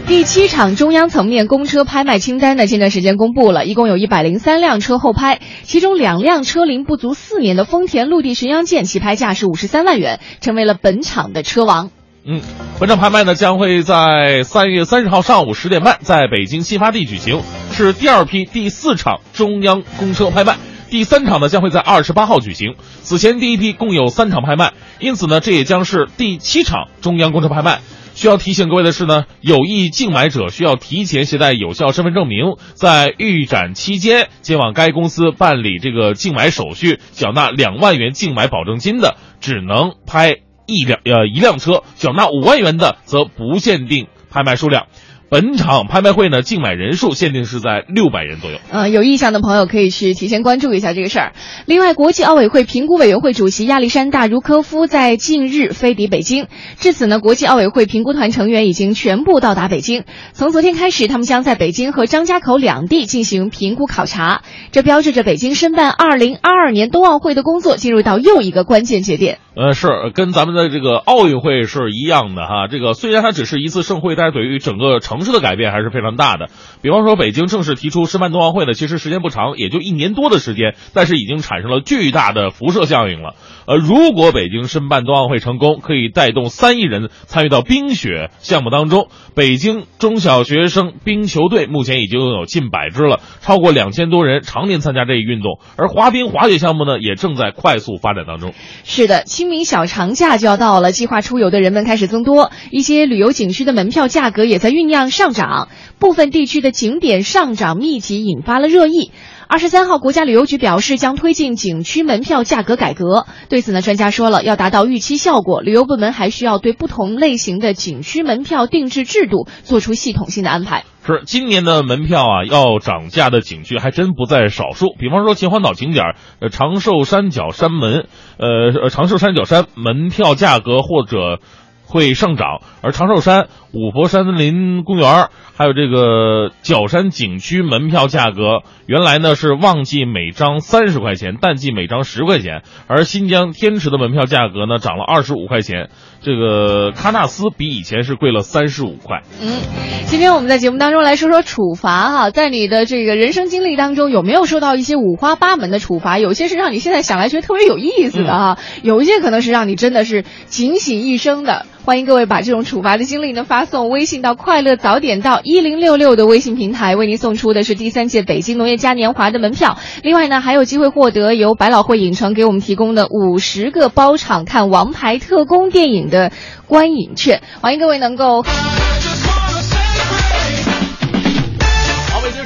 [0.07, 11.91] 第七场中央层面公车拍卖清单呢，近段时间公布了，一共有一百零三辆车后拍，其中两辆车龄不足四年的丰田陆地巡洋舰起拍价是五十三万元，成为了本场的车王。
[12.25, 12.41] 嗯，
[12.81, 17.43] 本场拍卖呢将会在三月三十号上午十点半在北京新发地举行，
[17.73, 20.57] 是第二批第四场中央公车拍卖。
[20.91, 22.75] 第三场呢将会在二十八号举行。
[23.03, 27.81] 此前第一批共有三场拍卖，因此呢这也将是第七场中央公车拍卖。
[28.15, 44.87] 需要提醒各位的是呢，有意竞买者需要提前携带有效身份证明，在预展期间前往该公司办理这个竞买手续，缴纳两万元竞买保证金的，只能拍一辆呃一辆车；缴纳五万元的则不限定拍卖数量。
[45.31, 48.59] 本场拍卖会呢，竞买人数限定是在六百人左右。
[48.71, 51.33] 呃，有意向的朋友可以去提前关注一下这个事儿。
[51.67, 56.47] 另外，国际奥委会评估委员会主席亚历山大·茹科夫在近日飞抵北京，
[56.81, 60.05] 至此呢，国际奥委会评估团成员已经全部到达北京。
[60.33, 64.41] 从昨天开始，他们将在北京和张家口两地进行评估考察，
[64.73, 69.39] 这标志着北京申办二零二二年冬奥会的工作进入到又一个关键节点。
[69.59, 72.69] 呃，是跟咱们的这个奥运会是一样的哈。
[72.69, 76.47] 这个虽然它只是一次盛会，但是对于整个城市的改变还是非常大的。
[76.81, 83.35] 比方说，北京正式提出申办冬奥会呢，其实时间不长，也就一年多的时间，但是已经产生了巨大的辐射效应了。
[83.67, 89.09] 呃，如果北京申办冬奥会成功，可以带动三亿人参与到冰雪项目当中。
[89.35, 95.59] 北京中小学生冰球队目前已经拥有近百支了，超过两千多人常年参加这一运动。
[95.77, 98.55] 而滑冰、滑雪项目呢，也正在快速发展当中。
[98.85, 109.11] 是的，清明小长假就要到了，计划出游的人们开始增多，一些旅游景区的门票价格也在酝酿上涨，部分地区的景点上涨密集，引发了热议。
[109.51, 113.25] 二十三号，国家旅游局表示将推进景区门票价格改革。
[113.49, 120.85] 对此呢，专家说了，要达到预期效果，旅游部门还需要对不同类型的景区门票定制制度做出系统性的安排。
[121.07, 124.89] 是今年的门票啊，要涨价的景区还真不在少数。
[124.99, 126.05] 比方说秦皇岛景点，
[126.41, 128.07] 呃，长寿山脚山门，
[128.37, 131.41] 呃，呃，长寿山脚山门票价格或者
[131.89, 145.89] 会上涨，而长寿山、五佛山森林公园还有这个角山景区门票价格，原来呢是旺季每张三十块钱，淡季每张十块钱，而新疆天池的门票价格呢涨了二十五块钱，
[146.21, 149.23] 这个喀纳斯比以前是贵了三十五块。
[149.41, 149.59] 嗯，
[150.07, 156.19] 今天我们在节目当中来说说处罚哈，在你的这个人生经历当中，有没有受到一些五花八门的处罚？
[156.19, 161.67] 有些是让你现在想来觉得特别有意思的哈，有一些可能是让你真的是警醒一生的。
[161.89, 169.79] 欢迎各位把这种处罚的经历呢发送微信到“快乐早点到”一零六六的微信平台，为您送出的是第三届北京农业嘉年华的门票。
[170.03, 176.31] 另外呢，还有机会获得由百老汇影城给我们提供的五十个包场看《王牌特工》电影的
[176.67, 177.41] 观影券。
[177.63, 178.45] 欢迎各位能够。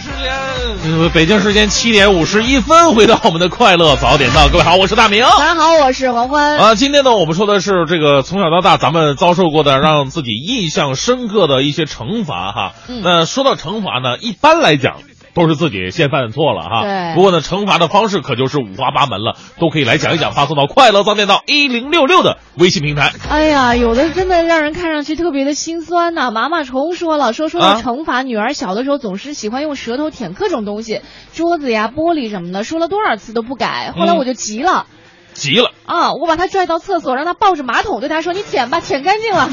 [0.03, 4.49] 时间，呃北京时间七点五十一分，回到我们的快乐早点到。
[4.49, 5.23] 各位好，我是大明。
[5.23, 6.57] 大家好，我是黄欢。
[6.59, 12.73] 啊，今天呢，我们说的是这个从小到大咱们遭受过的让自己印象深刻的一些惩罚哈。
[12.89, 14.97] 嗯那说到惩罚呢，一般来讲。
[15.35, 23.13] 都是自己先犯错了哈，对不过呢，惩罚的方式可就是五花八门了，都可以来讲一讲，发送到快乐早点到一零六六的微信平台。
[23.29, 31.01] 哎呀，有的真的让人看上去特别的心酸呐、麻麻虫说了，说说到啊惩罚，女儿小的时候总是喜欢用舌头舔各种东西，
[31.33, 33.93] 桌子呀、玻璃什么的，说了多少次都不改。
[33.97, 34.87] 后来嗯我就急了。
[35.35, 36.13] 急了，啊！
[36.13, 39.49] 我把她拽到厕所，让她抱着马桶，对她说：“你舔吧，舔干净了。”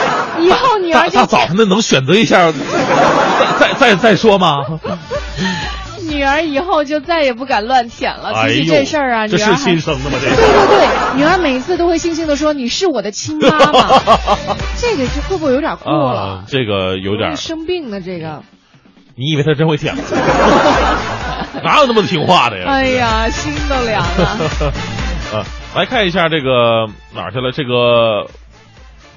[0.38, 2.52] 以后女儿就大大早上的能选择一下，
[3.58, 4.64] 再再再再说吗？
[6.08, 8.30] 女儿以后就再也不敢乱舔了。
[8.34, 10.18] 哎呦，提起这事儿啊，这是女儿还亲生的吗？
[10.22, 13.98] 这对对对，女儿每次都会悻悻的说：“你是我的亲妈妈。
[14.78, 16.20] ”这个就会不会有点过了？
[16.20, 18.42] 啊，这个有点，生病的这个。
[19.16, 20.02] 你以为他真会舔吗？
[21.64, 22.64] 哪有那么听话的呀？
[22.68, 24.26] 哎呀，心都凉了。
[25.34, 27.52] 啊，来看一下这个哪儿去了？
[27.52, 28.26] 这个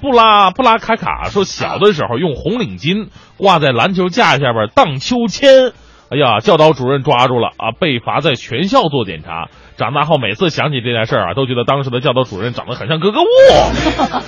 [0.00, 5.72] 布拉布拉卡卡说，小的时候用红领巾挂在篮球架下边荡秋千。
[6.08, 9.48] 哎呀，教导主任抓住了啊，被罚在全校做检查。
[9.76, 13.26] 长大后每次想起这件事儿啊，都觉得当时的教导主任长得很像格格巫。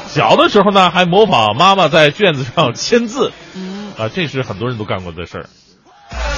[0.07, 3.33] 小的时候呢，还模仿妈妈在卷子上签字。
[3.96, 5.46] 啊，这是很多人都干过的事儿。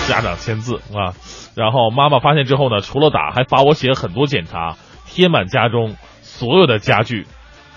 [0.08, 1.14] 家长签字啊，
[1.54, 7.26] 然后妈妈发现之后呢，除了打，还罚我写很多检查，贴满家中所有的家具，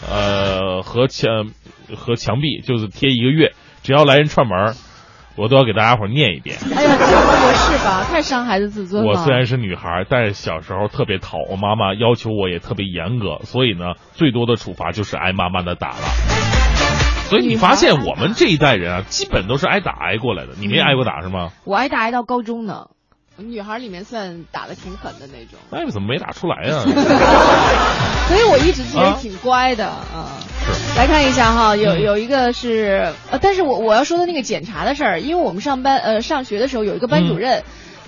[0.10, 1.52] 呃和墙
[1.96, 4.76] 和墙壁，就是贴一个月，只要来人串门，
[5.36, 6.58] 我都要给大家伙儿念一遍。
[6.76, 8.04] 哎呀，这不合适吧？
[8.04, 9.10] 太伤孩子自尊了。
[9.10, 16.06] 我虽然是女孩，但是小时候特别淘我妈妈要求我也特别严格，所以呢，最多的处罚就是挨妈妈的打了。
[17.30, 20.54] 所以你发现我们这一代人啊，基本都是挨打挨过来的。
[20.60, 21.50] 你没挨过打是吗？
[21.66, 22.90] 我挨打挨到高中呢，
[23.50, 26.82] 女孩里面算打的挺狠的那种，那你怎么没打出来呀、
[28.28, 30.40] 所以我一直其实挺乖的啊。
[30.66, 37.64] 是来看一下哈，有有一个是呃，但是我我要说的那个检查的事儿，因为我们上班呃上学的时候有一个班主任。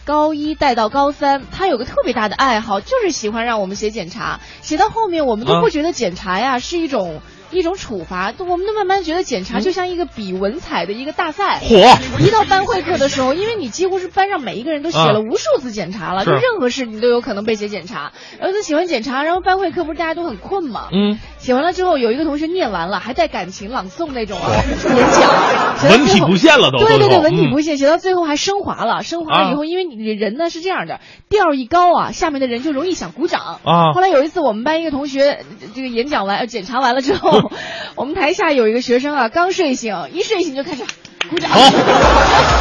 [0.07, 4.39] 高一带到高三，他有个特别大的爱好，就是喜欢让我们写检查。
[4.61, 7.21] 写到后面，我们都不啊觉得检查呀是一种、
[7.55, 11.59] 一种处罚，我们都慢慢觉得检查就像一个比文采的一个大赛。
[11.59, 11.75] 火！
[12.19, 18.11] 一到班会课的时候，因为你几乎是班上每一个人都写了啊无数次检查了，是就任何事你都有可能被写检查。
[18.39, 20.89] 然后他喜欢检查，然后班会课不是大家都很困吗？
[20.91, 33.59] 嗯，写完了之后，有一个同学念完了，还带感情朗诵那种啊演讲，文体不限了都对对对，文体不限，写到最后还升华了，升华了以后，因为你人呢是这样的，调儿一高啊，下面的人就容易想鼓掌。
[33.63, 33.93] 啊。
[33.93, 37.51] 后来有一次，我们班一个同学这个演讲完、呃检查完了之后，
[37.95, 40.81] 我们台下有一个学生啊，刚睡醒，一睡醒就开始
[41.29, 41.51] 鼓掌，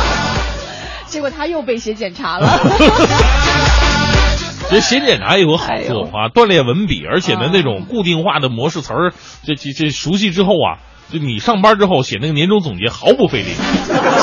[1.09, 2.47] 结果他又被写检查了。
[4.75, 9.13] 这写检查也有个好处啊，锻炼文笔，而且呢啊，那种固定化的模式词儿，
[9.45, 10.83] 这这这熟悉之后啊，
[11.13, 13.51] 就你上班之后写那个年终总结毫不费力。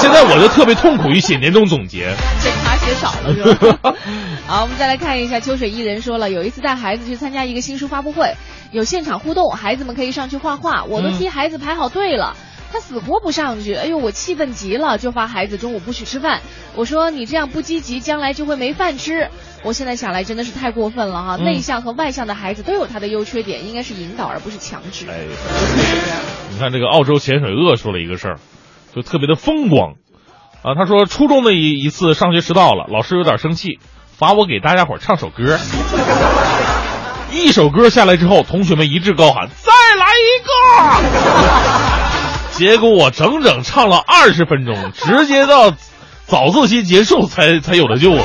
[0.01, 2.13] 现在我就特别痛苦于写年终总结。
[2.41, 3.95] 检查写少了是吧？
[4.45, 8.35] 好，我们再来看一下秋水伊人说了，有一次带孩子去参加一个新书发布会，
[8.73, 12.35] 有现场互动，孩子们可以上去画画，我都嗯替孩子排好队了。
[12.71, 16.41] 他死活不上去，哎呦，我气愤极了，就罚孩子中午不许吃饭。
[16.75, 19.29] 我说你这样不积极，将来就会没饭吃。
[19.63, 25.05] 我现在想来真的是太过分了哈，嗯内向和外向的孩子都有他的优缺点，应该是引导而不是强制。
[25.09, 25.25] 哎，
[26.51, 28.39] 你看这个澳洲潜水鳄说了一个事儿，
[28.95, 29.95] 就特别的风光
[30.63, 30.73] 啊。
[30.75, 33.79] 他说初中的一一次上学迟到了，老师有点生气，
[34.17, 35.59] 罚我给大家伙儿唱首歌。
[37.31, 41.90] 一首歌下来之后，同学们一致高喊：“再来一个！”
[42.61, 45.71] 结果我整整唱了二十分钟，直接到
[46.27, 48.23] 早自习结束才 才有的救啊！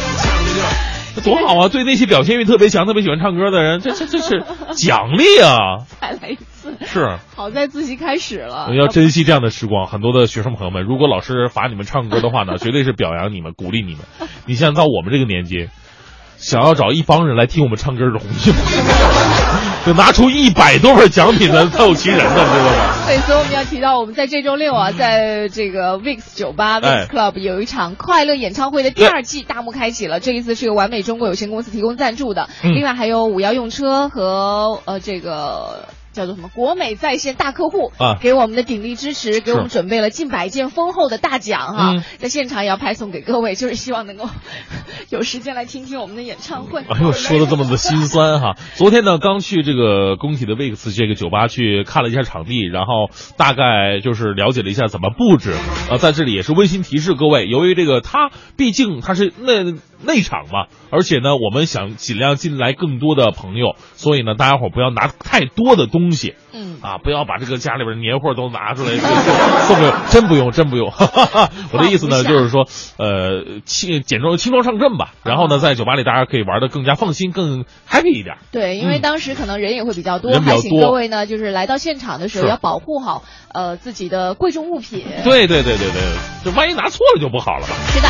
[1.14, 1.68] 这多好啊！
[1.70, 4.44] 对那些表现欲特别强、特别喜欢唱歌的人，这这这是
[4.76, 5.86] 奖励啊！
[6.02, 7.16] 再来一次，是。
[7.34, 8.68] 好在自习开始了。
[8.76, 9.86] 要珍惜这样的时光。
[9.86, 14.00] 很多的学生朋友们，如果老师罚你们唱歌的话呢，绝对是表扬你们、鼓励你们。
[14.44, 15.70] 你像到我们这个年纪，
[16.38, 18.56] 想要找一帮人来听我们唱歌容易吗？
[19.86, 22.94] 就拿出一百多份奖品的凑齐人呢，知道吗？
[23.06, 30.18] 对，所以我们要提到，我们在这周六啊，在这个 VIX 酒吧哎 VIX Club 有一场快乐演唱会的第二季大幕开启了。
[30.18, 35.88] 这一次是由完美中国有限公司提供赞助的，嗯另外还有五幺用车和呃这个。
[36.16, 36.48] 叫做什么？
[36.54, 44.28] 国美在线大客户啊给我们的鼎力支持，给我们准备了近百件丰厚的大奖哈、嗯在现场也要派送给各位，就是希望能够
[45.10, 46.80] 有时间来听听我们的演唱会。
[46.88, 48.56] 哎呦，说的这么的心酸哈！
[48.74, 55.54] 昨天呢，刚去这个工体的 VIX 这个酒吧去看了一下场地，然后大概就是了解了一下怎么布置。
[55.90, 66.34] 呃，在这里也是温馨提示各位，由于这个它毕竟它是内内场嘛，而且呢，我们想尽量进来更多的朋友，所以呢，大家伙不要拿太多的东西。
[66.52, 68.96] 嗯啊，不要把这个家里边年货都拿出来
[69.68, 70.90] 送给，真不用，真不用。
[71.72, 75.12] 我的意思呢，就是说，呃，轻简装轻装上阵吧。
[75.22, 78.38] 然后呢，在酒吧里大家可以玩的更加放心，更 happy 一点。
[78.52, 85.04] 对，因为嗯当时可能人也会比较多，还请多各位呢，就是来到现场的时候要保护好呃自己的贵重物品。
[85.24, 86.02] 对对对对对，
[86.44, 87.74] 就万一拿错了就不好了吧。
[87.88, 88.08] 是的。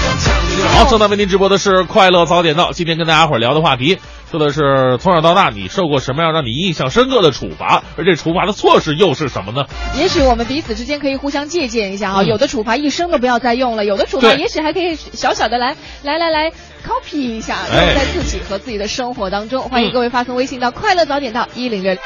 [0.68, 2.72] 好，正在为您直播的是快乐早点到。
[2.72, 3.98] 今天跟大家伙聊的话题，
[4.30, 9.66] 说的是从小到大你受过什么样让你印象深刻的处罚，而这处罚的措施又是什么呢？
[9.96, 16.50] 也许我们彼此之间可以互相借鉴一下啊、嗯有的处罚一生都不要再用了，有的处罚也许还可以小小的来来来来
[16.84, 19.62] copy 一下，用哎在自己和自己的生活当中。
[19.68, 21.96] 欢迎嗯各位发送微信到快乐早点到一零六。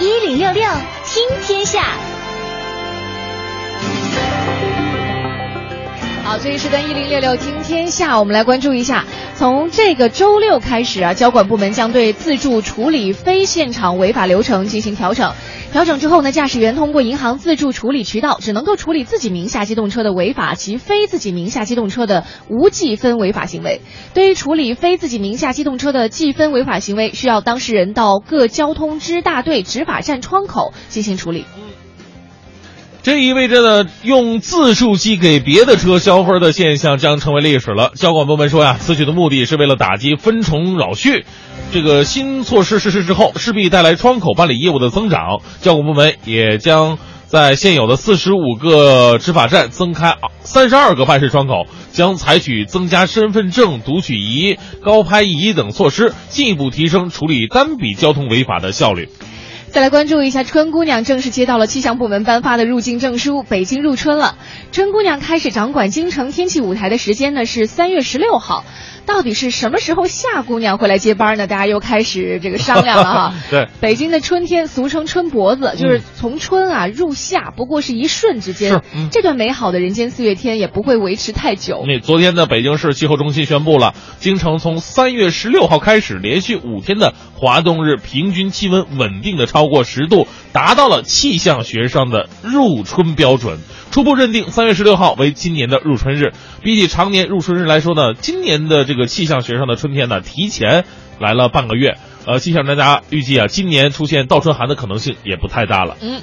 [0.00, 0.62] 一零六六
[1.04, 2.13] 听天下。
[6.24, 9.04] 好，这一时段一零六六听天下，我们来关注一下，
[9.36, 15.34] 从这个周六开始啊，交管部门将对自助处理非现场违法流程进行调整。
[15.70, 23.82] 调整之后呢，驾驶员通过银行自助处理渠道，只能够处理自己名下机动车的违法及非自己名下机动车的无记分违法行为。
[24.14, 31.44] 对于处理非自己名下机动车的记分违法行为，需要当事人到各交通支大队执法站窗口进行处理。
[33.04, 37.92] 这意味着呢，用自述机给别的车消分的现象将成为历史了。
[37.96, 41.26] 交管部门说呀，此举的目的是为了打击分重扰序。
[41.70, 45.42] 这个新措施实施之后，势必带来窗口办理业务的增长。
[45.60, 59.10] 交管部门也将在现有的四十五个执法站增开三十二个办事窗口，将采取增加身份证读取仪、高拍仪等措施，进一步提升处理单笔交通违法的效率。
[59.74, 64.38] 再来关注一下，春姑娘正式接到了气象部门颁发的入境证书，北京入春了。
[64.70, 68.64] 春姑娘开始掌管京城天气舞台的时间呢是三月十六号，
[69.06, 71.46] 到底是什么时候夏姑娘会来接班呢？
[71.46, 73.34] 大家又开始这个商量了哈。
[73.50, 78.82] 对，北京的春天俗称春脖子，就是从春啊入夏，不过是一瞬之间。
[79.10, 81.84] 这段美好的人间四月天也不会维持太久。
[81.86, 93.58] 那昨天呢，北京市气候中心宣布了，京城从三月十六号开始，连续五天的华冬日平均气温稳定的超过十度，达到了气象学上的入春标准。
[93.94, 96.32] 初步认定三月十六号为今年的入春日。
[96.64, 100.84] 比起常年入春日来说呢，今年的这个气象学上的春天呢，提前
[101.20, 101.96] 来了半个月。
[102.26, 105.96] 呃，气象专家预计啊，今年出现倒春寒的可能性也不太大了。
[106.00, 106.20] 嗯。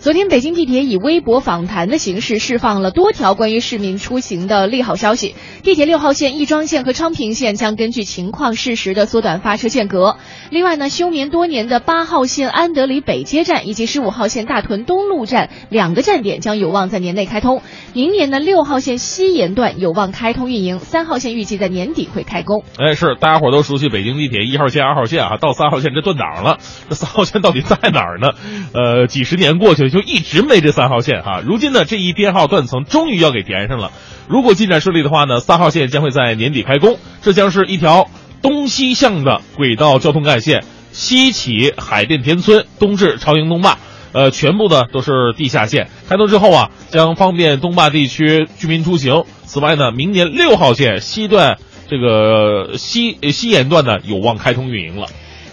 [0.00, 5.34] 昨天，北京地铁以微博访谈的形式释放了多条关于市民出行的利好消息。
[5.64, 10.16] 地铁六号线、亦庄线和昌平线将根据情况适时的缩短发车间隔。
[10.50, 17.60] 另外呢，休眠多年的八号线安德里北街站以及十五号线大屯东路站两个站点将有望在年内开通。
[17.92, 22.62] 明年的六号线西延段有望开通运营，三号线预计在年底会开工。
[22.78, 28.28] 哎，是大家伙都熟悉北京地铁一号线、二号线啊，到三号线这断档了，这三号线到底在哪儿呢？
[28.72, 29.90] 呃，几十年过去也。
[29.90, 33.90] 就一直没这三号线哈，如今呢，这一编号断层终于要给填上了。
[34.28, 36.98] 如果进展顺利的话呢，三号线将会在年底开工。
[37.22, 38.08] 这将是一条
[38.42, 43.78] 东西向的轨道交通干线，西起海淀田村，东至朝阳东坝，
[44.12, 45.88] 呃，全部呢都是地下线。
[46.08, 49.24] 开通之后啊，将方便东坝地区居民出行。
[49.44, 51.58] 此外呢，明年六号线西段
[51.88, 55.08] 这个西西延段呢有望开通运营了。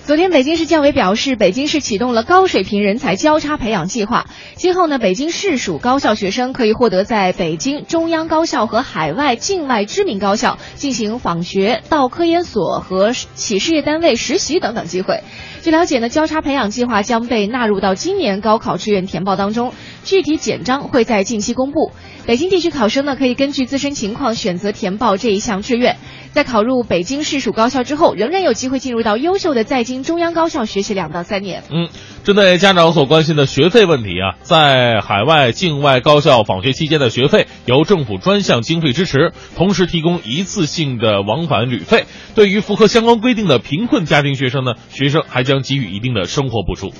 [0.06, 4.28] 昨天，北京市教委表示，北京市启动了高水平人才交叉培养计划。
[4.54, 15.24] 今后呢，北京市属高校学生可以获得在北京中央高校和海外境外知名高校进行访学、到科研所和企事业单位实习等等机会。
[15.64, 21.92] 据了解呢，交叉培养计划将被纳入到今年高考志愿填报当中，具体简章会在近期公布。
[22.28, 25.98] 北京地区考生呢，可以根据自身情况选择填报这一项志愿。
[26.32, 31.64] 在考入北京市属高校之后，仍然有机会进入到优秀的在京中央高校学习两到三年。
[31.70, 31.88] 嗯，
[32.24, 42.06] 针对家长所关心的学费问题啊，在海外境外高校访学期间的学费由政府专项经费支持，同时提供一次性的往返旅费。
[42.34, 46.92] 对于符合相关规定的贫困家庭学生呢，学生还将给予一定的生活补助。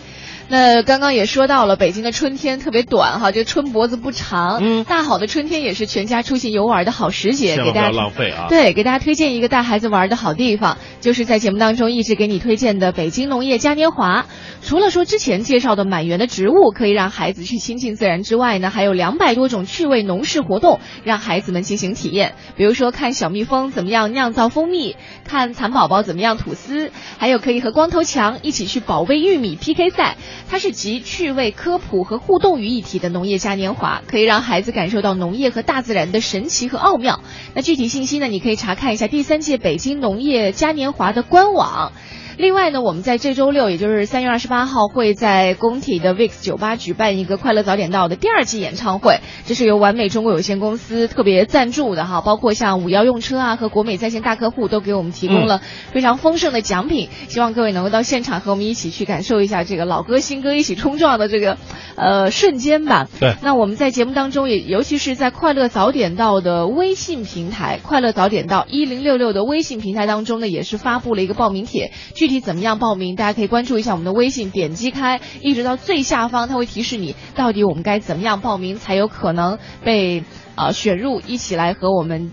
[0.48, 4.60] 那刚刚也说到了，北京的春天特别短哈，这春脖子不长。
[4.62, 8.46] 嗯，大好的春天也是全家出行游玩的好时节，给大家浪费啊。
[8.48, 14.26] 对，给大家推荐一个带孩子玩的好地方，就是在节目当中一直给你推荐的北京农业嘉年华。
[14.62, 22.34] 除了说之前介绍的满园的植物可以让孩子去亲近自然之外呢，还有两百多种趣味农事活动让孩子们进行体验。
[22.56, 24.96] 比如说看小蜜蜂怎么样酿造蜂蜜，
[25.28, 30.18] 看蚕宝宝怎么样吐丝，还有可以和光头强一起去保卫玉米 PK 赛。
[30.50, 37.22] 它是集趣味、科普和互动于一体的农业嘉年华，可以让孩子感受到农业和大自然的神奇和奥妙。
[37.54, 38.28] 那具体信息呢？
[38.28, 41.92] 你可以查看一下第三届北京农业嘉年华的官网。
[42.38, 49.22] 另外呢，我们在这周六，也就是三月二十八号，会在工体的 VIX 酒吧举办一个快乐早点到的第二季演唱会。
[49.46, 55.62] 这是由完美中国有限公司特别赞助的哈，包括像五幺用车啊和国美在线大客户都给我们提供了
[55.94, 57.08] 非常丰盛的奖品。
[57.30, 61.58] 希望各位能够到现场和我们一起去感受一下这个老歌新歌一起冲撞的这个
[61.96, 63.08] 呃瞬间吧。
[63.20, 63.36] 对。
[63.42, 71.92] 那我们在节目当中也，尤其是在快乐早点到的微信平台，快乐早点到一零六六的微信平台当中呢，也是发布了一个报名帖。
[72.26, 80.24] 具体怎么样报名，大家可以关注一下我们的微信，点击开，一直到最下方，它会提示你到底我们该怎么样报名才有可能被
[80.56, 82.32] 啊选入，一起来和我们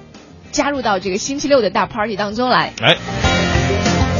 [0.50, 2.72] 加入到这个星期六的大 party 当中来。
[2.80, 2.96] 哎，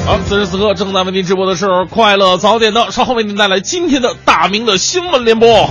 [0.04, 5.70] 好，此时此刻正在为您直播的是《快乐早点到》，稍后为您带来今天的大明的新闻联播。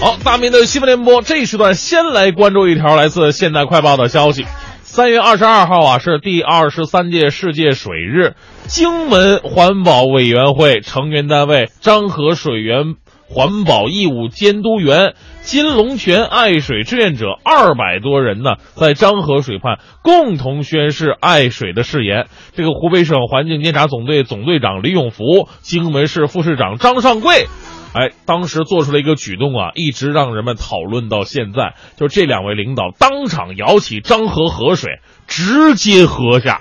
[0.00, 4.46] 好，大明的新闻联播这一时段先来关注一条来自《现代快报》的消息。
[4.80, 8.34] 三月二十二号啊，是第二十三届世界水日，
[8.66, 12.94] 荆门环保委员会成员单位漳河水源
[13.28, 22.24] 环保义务监督员、金龙泉爱水志愿者二百多人呢，在漳河水畔共同宣誓爱水的誓言。
[22.54, 27.48] 这个湖北省环境监察总队总队长李永福、荆门市副市长张尚贵。
[27.92, 31.74] 哎，当时做出了一个举动啊，一直让人们讨论到现在。
[31.96, 36.60] 就这两位领导当场舀起漳河河水，直接喝下，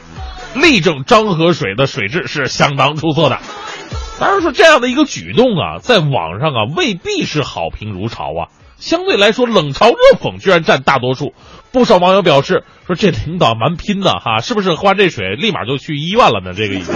[0.56, 3.38] 力证漳河水的水质是相当出色的。
[4.20, 11.34] 当然说这样的一个举动啊，在网上啊未必是好评如潮啊，相对来说冷嘲热讽居然占大多数。
[11.72, 16.54] 不少网友表示说这领导蛮拼的哈，是不是喝这水立马就去医院了呢？
[16.56, 16.96] 这个已经。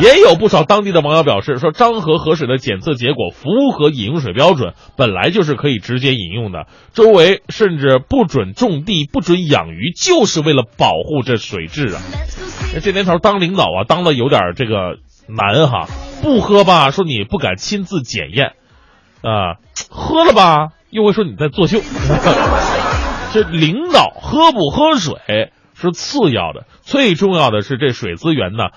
[0.00, 6.66] 也有不少当地的网友表示说，漳河河水的检测结果符合饮用水标准，本来就是可以直接饮用的。
[6.92, 12.02] 周围甚至不准种地、不准养鱼，就是为了保护这水质啊。
[12.82, 15.86] 这年头当领导啊，当的有点这个难哈。
[16.22, 18.52] 不喝吧，说你不敢亲自检验，
[19.22, 19.56] 啊，
[19.88, 21.80] 喝了吧，又会说你在作秀。
[23.32, 28.68] 这领导喝不喝水是次要的，最重要的是这水资源呢，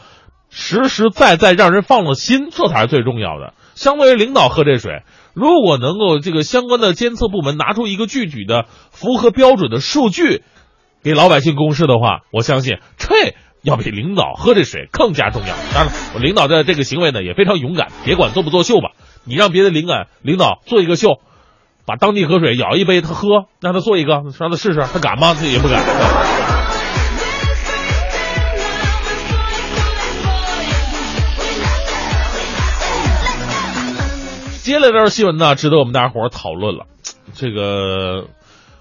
[0.50, 3.54] 实实在在让人放了心，这才是最重要的。
[3.76, 10.44] 相对于领导喝这水，如果能够这个相关的监测部门拿出一个具体的符合标准的数据，
[11.04, 15.56] 给老百姓公示的话，我相信这要比领导喝这水更加重要。
[15.74, 18.92] 当然，我领导的这个行为呢也非常勇敢，别管作不作秀吧，
[19.24, 21.20] 你让别的领导领导做一个秀，
[21.86, 25.36] 把当地河水舀一杯他喝，让他做一个，让他试试，他敢吗？
[25.40, 26.49] 他也不敢。
[34.70, 36.86] 接下来这条新闻呢，值得我们大家伙儿讨论了。
[37.34, 38.28] 这个，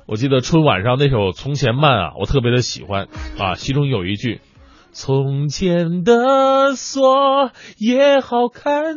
[0.04, 3.08] 我记得春晚上那首《从前慢》啊，我特别的喜欢
[3.38, 3.54] 啊。
[3.54, 4.42] 其中有一句
[4.92, 8.96] ：“从前的锁也好看，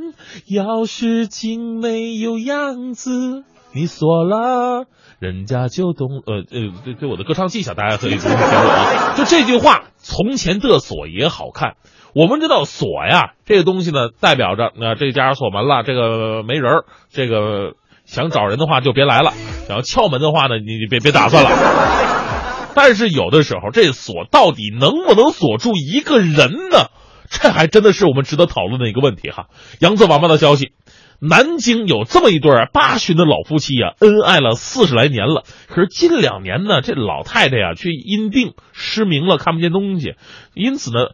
[0.50, 4.84] 钥匙精美有样子，你锁了，
[5.20, 9.16] 人家就懂。”呃呃，对对，我的歌唱技巧大家可以注意啊。
[9.16, 11.76] 就这句话，“从前的锁也好看。”
[12.14, 17.74] 我们知道锁呀，这个东西呢，代表着那、这家锁门了，这个没人儿，这个
[18.06, 19.32] 想找人的话就别来了，
[19.68, 21.50] 想要撬门的话呢，你你别别打算了。
[22.76, 26.90] 但是有的时候，这锁到底能不能锁住一个人呢？
[27.30, 29.48] 这还真的是我们值得讨论的一个问题哈。
[29.80, 30.74] 扬子晚报的消息，
[31.22, 40.16] 南京有这么一对八旬的老夫妻呀，恩爱了四十来年了，可是近两年呢，这老太太呀却因病失明了，看不见东西，
[40.54, 41.12] 因此呢。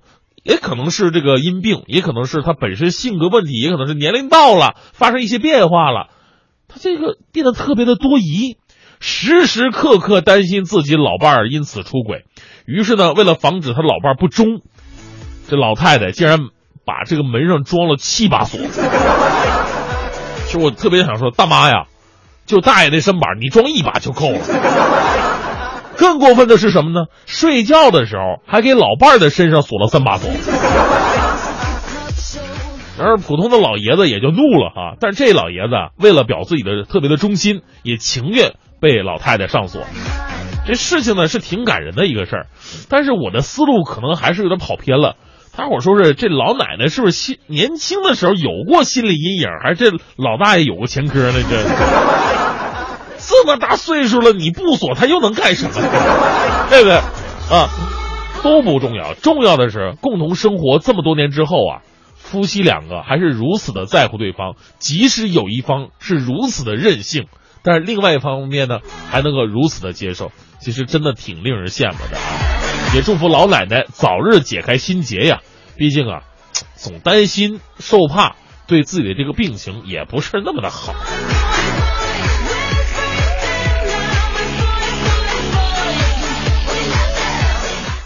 [0.48, 6.08] 也可能是这个因病，也可能是他本身性格问题，也可能是年龄到了发生一些变化了，
[6.70, 8.56] 他这个变得特别的多疑，
[9.02, 12.24] 时时刻刻担心自己老伴儿因此出轨。
[12.66, 14.62] 于是呢，为了防止他老伴儿不忠，
[15.50, 16.39] 这老太太竟然
[16.86, 18.62] 把这个门上装了七把锁。
[20.45, 21.88] 其实我特别想说，大妈呀，
[22.45, 24.39] 就大爷那身板，你装一把就够了。
[25.98, 27.08] 更过分的是什么呢？
[27.26, 30.30] 睡觉的时候还给老伴儿的身上锁了三把锁。
[32.98, 39.84] 然而普通的老爷子也就怒了哈，但这老爷子为了表自己的特别的忠心，也情愿被老太太上锁。
[40.66, 42.48] 这事情呢是挺感人的一个事儿，
[42.89, 45.16] 但是我的思路可能还是有点跑偏了。
[45.56, 51.39] 大伙说是这老奶奶是不是心年轻的时候有过心理阴影，还是这老大爷有过前科呢？
[51.50, 52.47] 这。
[53.30, 55.73] 这么大岁数了，你不锁他又能干什么？
[56.69, 56.95] 对不对？
[57.51, 57.67] 啊，
[58.41, 61.82] 都不重要，重要的是共同生活这么多年之后啊，
[62.15, 67.25] 夫妻两个还是如此的在乎对方，即使有一方是如此的任性，
[67.63, 68.80] 但是另外一方面呢，
[69.11, 72.23] 还能够如此的接受，其实真的挺令人羡慕的啊。
[72.95, 75.41] 也祝福老奶奶早日解开心结呀！
[75.75, 76.21] 毕竟啊，
[76.75, 80.93] 总担心受怕，对自己的这个病情也不是那么的好。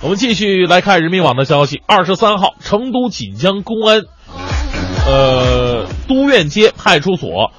[0.03, 1.83] 我们继续来看人民网的消息。
[1.85, 4.01] 二十三号，成都锦江公安，
[5.05, 7.51] 呃，都院街派出所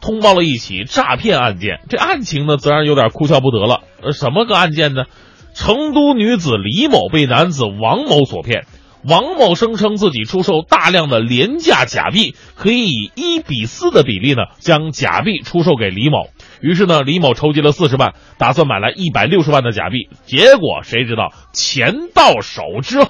[0.00, 1.80] 通报了一起诈骗案件。
[1.90, 3.82] 这案情呢，自然有点哭笑不得了。
[4.02, 5.04] 呃，什么个案件呢？
[5.52, 8.64] 成都女子李某被男子王某所骗。
[9.02, 16.28] 王某声称自己出售大量的廉价假币，可以以一比四的比例呢，将假币出售给李某。
[16.60, 20.08] 于是呢，李某筹集了四十万，打算买来一百六十万的假币。
[20.26, 23.08] 结果谁知道钱到手之后，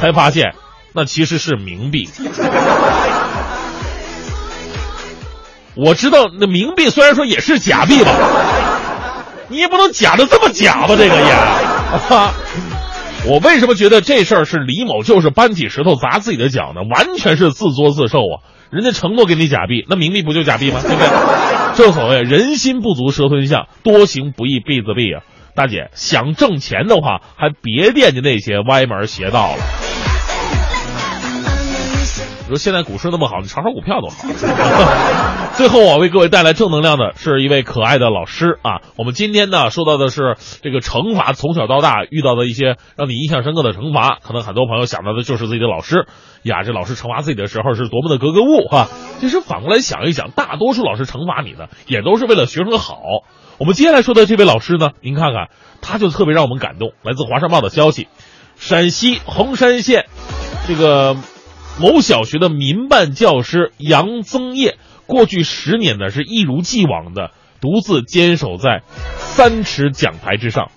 [0.00, 0.54] 才发现
[0.94, 2.08] 那其实是冥币。
[5.76, 8.10] 我知道那冥币虽然说也是假币吧，
[9.48, 10.96] 你也不能假的这么假吧？
[10.96, 11.36] 这个也，
[13.30, 16.80] 我为什么觉得这事儿是李某就是搬起石头砸自己的脚呢？
[16.90, 18.42] 完全是自作自受啊！
[18.70, 20.80] 人家承诺给你假币，那冥币不就假币吗？
[20.82, 21.08] 对不对？
[21.78, 25.22] 正所谓人心不足蛇吞象，多行不义必自毙啊！
[25.54, 30.07] 大姐想挣钱的话，还别惦记那些歪门邪道了。
[32.48, 34.16] 你说现在股市那么好，你炒炒股票多好。
[35.52, 38.80] 最后，我为各位带来正能量的是一位可爱的老师啊。
[38.96, 46.06] 我们今天呢说到的是这个惩罚，从小到大遇到的一些让你印象深刻的惩罚，可能很多朋友想到的就是自己的老师
[46.42, 46.62] 呀。
[46.62, 48.88] 这老师惩罚自己的时候是多么的格格物哈。
[49.20, 52.96] 其实反过来想一想，大多数老师惩罚你的，也都是为了学生好。
[53.58, 55.48] 我们接下来说的这位老师呢，您看看，
[55.82, 56.92] 他就特别让我们感动。
[57.02, 58.08] 来自华商报的消息，
[58.56, 60.06] 陕西红山县
[60.66, 61.14] 这个。
[61.80, 68.82] 某小学的民办教师杨增业，过去十年呢是一如既往的独自坚守在
[69.18, 70.72] 三尺讲台之上，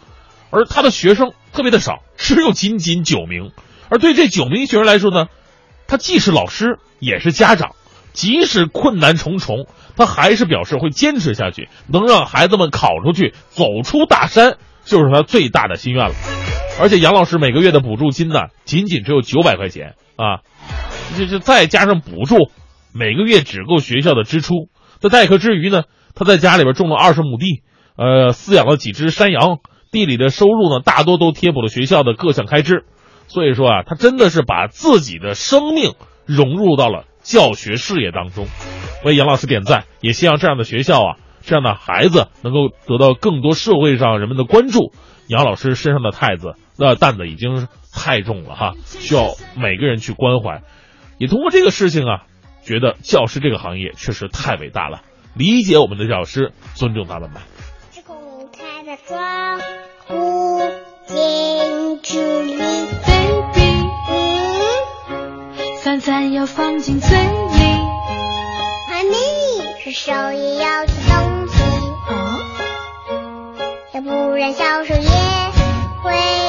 [0.52, 3.52] 而他的学生特别的少，只有仅仅九名，
[3.90, 5.26] 而对这九名学生来说呢，
[5.88, 7.72] 他既是老师，也是家长，
[8.14, 9.66] 即使困难重重，
[9.98, 16.16] 他还是表示会坚持下去，能让孩子们考出去，走出大山，就是他最大的心愿了。
[16.80, 20.42] 而且杨老师每个月的补助金呢，仅仅只有九百块钱啊，
[21.18, 22.50] 这这再加上补助，
[22.94, 24.70] 每个月只够学校的支出。
[25.00, 25.84] 在代课之余呢，
[26.16, 27.64] 他在家里边种了二十亩地，
[27.98, 29.58] 呃，饲养了几只山羊，
[29.92, 32.86] 地里的收入呢，大多都贴补了学校的各项开支。
[33.28, 35.94] 所以说啊，他真的是把自己的生命
[36.26, 38.48] 融入到了教学事业当中，
[39.04, 44.92] 为杨老师点赞，也希望这样的学校啊，这样的孩子能够得到更多社会上人们的关注。
[45.28, 50.64] 杨老师身上的太子，那担子已经太重了哈，需要每个人去关怀。
[51.20, 52.24] 也通过这个事情啊，
[52.64, 55.04] 觉得教师这个行业确实太伟大了，
[55.36, 57.44] 理解我们的教师，尊重他们吧。
[57.94, 59.60] 是空开的窗
[60.08, 60.60] 户，
[61.06, 62.58] 进去里
[63.06, 63.86] ，baby，
[65.84, 67.30] 饭饭要放进嘴里。
[68.90, 69.14] 妈咪，
[69.84, 71.62] 是手也要吃东西，
[72.10, 72.40] 哦，
[73.94, 75.10] 要不然小手也
[76.02, 76.41] 会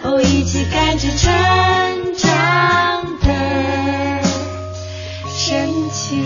[0.04, 1.34] 哦，一起感知成
[2.16, 4.24] 长的
[5.28, 6.24] 神奇。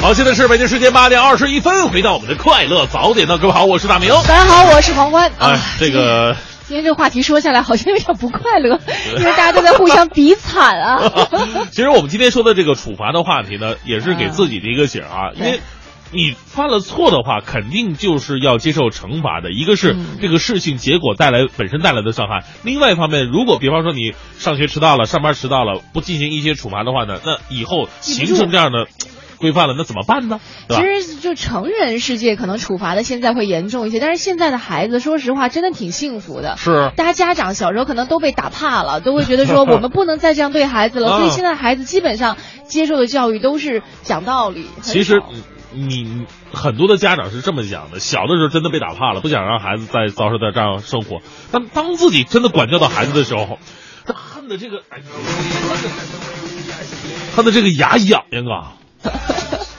[0.00, 4.08] 好，现在是北京时间八点二十一分，回到我们的快乐早点呢，各位好，我是大明。
[4.26, 5.30] 大家好，我是黄欢。
[5.38, 6.34] 哎啊，，这个
[6.66, 8.80] 今天这个话题说下来，好像有点不快乐，
[9.18, 11.12] 因为大家都在互相比惨啊。
[11.70, 15.60] 其实我们今天说的这个处罚的话题呢，也是给自己的一个醒啊，因为对
[16.12, 19.52] 你犯了错的话，肯定就是要接受惩罚的。
[19.52, 28.86] 一个是嗯这个事情结果带来本身带来的伤害，另外一方面，如果比方说你上学迟到了、上班迟到了，不进行一些处罚的话呢，那以后形成这样的。
[29.40, 30.38] 规范了，那怎么办呢？
[30.68, 36.58] 其实就成人世界可能处罚的现在会严重一些，但是现在的孩子，说实话，真的挺幸福的。
[36.58, 42.36] 是大家家长小时候可能都被打怕了，都会觉得说我们不能再这样对孩子了，啊所以现在孩子基本上
[42.66, 44.66] 接受的教育都是讲道理。
[44.82, 45.26] 其实少
[45.72, 51.20] 你你很多的家长是这么想的，小的时候真的被打怕了，不想让孩子再遭受到这样生活。
[51.52, 53.58] 但当自己真的管教到孩子的时候，
[54.06, 54.98] 他恨的这个，哎，
[57.36, 58.72] 恨的这个牙痒痒啊！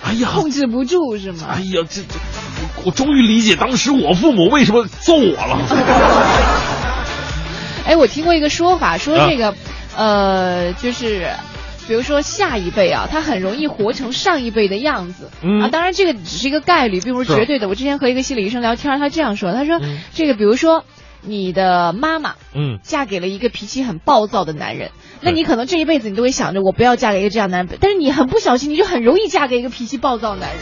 [0.03, 1.47] 哎呀，控制不住是吗？
[1.49, 2.03] 哎呀，这这，
[2.85, 5.59] 我终于理解当时我父母为什么揍我了。
[7.85, 9.53] 哎，我听过一个说法，说啊这个，
[9.97, 11.29] 呃，就是。
[11.91, 15.67] 比如说下一辈啊，他很容易活成上一辈的样子、嗯啊。
[15.67, 17.67] 当然，这个只是一个概率，并不是是绝对的。
[17.67, 20.85] 我之前和一个心理医生聊天，他这样说，他说、嗯这个，比如说
[21.21, 24.91] 你的妈妈，嗯，嫁给了一个脾气很暴躁的男人，
[25.21, 30.59] 那你可能这一辈子你都会想着我不要嫁给一个这样男人，但是你很不小心，你就很容易嫁给一个脾气暴躁的男人，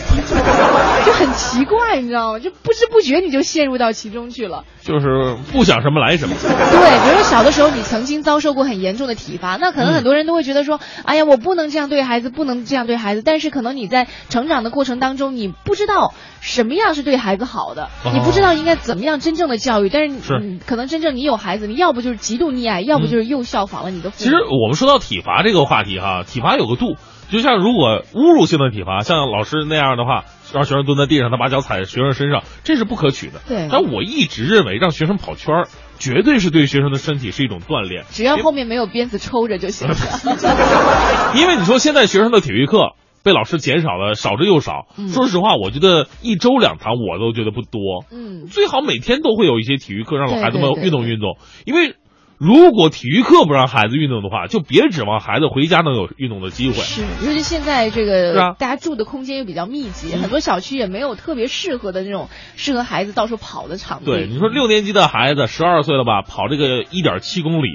[1.05, 2.39] 就很奇怪，你知道吗？
[2.39, 4.64] 就不知不觉你就陷入到其中去了。
[4.82, 6.36] 就是不想什么来什么。
[6.41, 13.22] 对，比如说小的时候你曾经遭受过很严重的体罚，那可能很多人都会觉得说，哎呀，我不能这样对孩子，不能这样对孩子。
[13.24, 19.89] 但是可能你在成长的过程当中，你不知道什么样是对孩子好的，哦你不知道应该怎么样真正的教育。
[19.89, 24.24] 但是你是嗯可能真正你有孩子，你要不就是极度溺爱，要不就是又效仿了你的父母。
[24.24, 26.97] 其实我们说到体罚这个话题哈，体罚有个度，
[27.30, 33.39] 就像如果侮辱性的体罚，像老师那样的话，让学生蹲在地上，他把脚踩在学生身上，这是不可取的。
[33.47, 35.68] 对但我一直认为让学生跑圈儿，
[36.00, 38.06] 绝对是对学生的身体是一种锻炼。
[38.10, 39.95] 只要后面没有鞭子抽着就行了。
[41.36, 44.88] 因为你说现在学生的体育课被老师减少了，少之又少。
[44.97, 48.06] 嗯说实话，我觉得一周两堂我都觉得不多。
[48.12, 51.38] 嗯，最好每天都会有一些体育课，让孩子们运动运动。
[51.66, 51.95] 因为
[52.40, 56.76] 如果体育课不让孩子运动的话，就别指望孩子回家能有运动的机会。
[56.76, 64.06] 是，尤其现在这个、大家住的空间又比较密集，嗯很多小区也没有特别适合的那种适合孩子到处跑的场地。
[64.06, 67.74] 对，你说六年级的孩子十二岁了吧，跑这个一点七公里，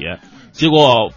[0.53, 1.13] 结果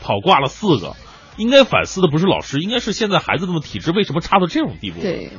[0.00, 0.94] 跑挂了四个，
[1.36, 5.00] 应该反思的不是老师，应该是现在孩子们的体质为什么差到这种地步？
[5.02, 5.32] 对，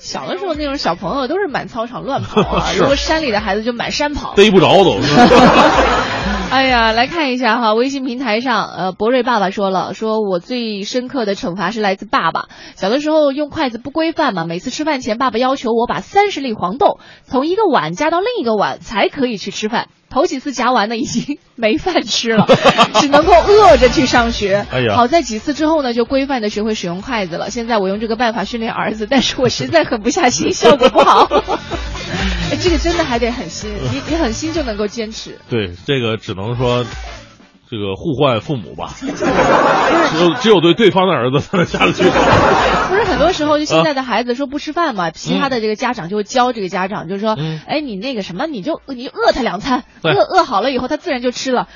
[0.00, 4.34] 小的时候那种小朋友都是满操场乱跑啊， 是如果山里的孩子就满山跑。
[4.34, 4.98] 逮不着都。
[6.54, 12.44] 哎呀，来看一下哈，微信平台上，呃，博瑞爸爸说了，说我最深刻的惩罚是来自爸爸。
[12.76, 19.88] 小的时候用筷子不规范嘛，每次吃饭前，爸爸要求我把三十粒黄豆从一个碗加到另一个碗才可以去吃饭。
[20.14, 22.46] 头几次夹完呢，已经没饭吃了，
[23.00, 24.64] 只能够饿着去上学。
[24.70, 27.50] 哎呀好在几次之后呢，就规范的学会使用筷子了。
[27.50, 31.28] 现在我用这个办法训练儿子，但是我实在狠不下心，效果不好。
[32.52, 35.36] 哎，这个真的还得狠心，你你狠心就能够坚持。
[35.50, 36.86] 对，这个只能说，
[37.70, 38.94] 这个互换父母吧。
[38.98, 42.10] 只有只有对对方的儿子才能下得去手。
[42.88, 51.68] 不是很多时候，就现在的孩子说不吃饭嘛，其他的这个家长就会教这个家长，就是说，嗯哎，你那个什么，你就你饿他两餐，饿饿好了以后，他自然就吃了。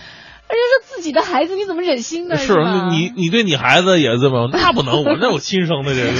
[0.51, 2.39] 而且说自己的孩子，你怎么忍心呢？
[2.39, 6.11] 是吧你你对你孩子也这么，那不能，我那有亲生的这个。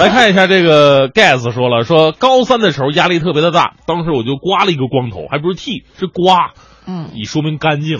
[0.00, 6.52] 来看一下这个盖子说了，说高三的时候压力特别的大，当时我就刮了一个光头，还不是剃，是刮，
[6.86, 7.98] 嗯，以说明干净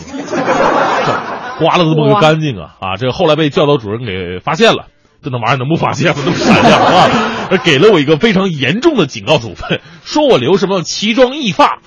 [1.59, 2.97] 刮了这么个干净啊啊！
[2.99, 4.87] 这个后来被教导主任给发现了。
[5.23, 6.23] 这那玩意儿能不发现吗？
[6.25, 7.09] 那么闪亮啊！
[7.63, 11.79] 给了我一个非常严重的警告处分，说我留什么奇装异发。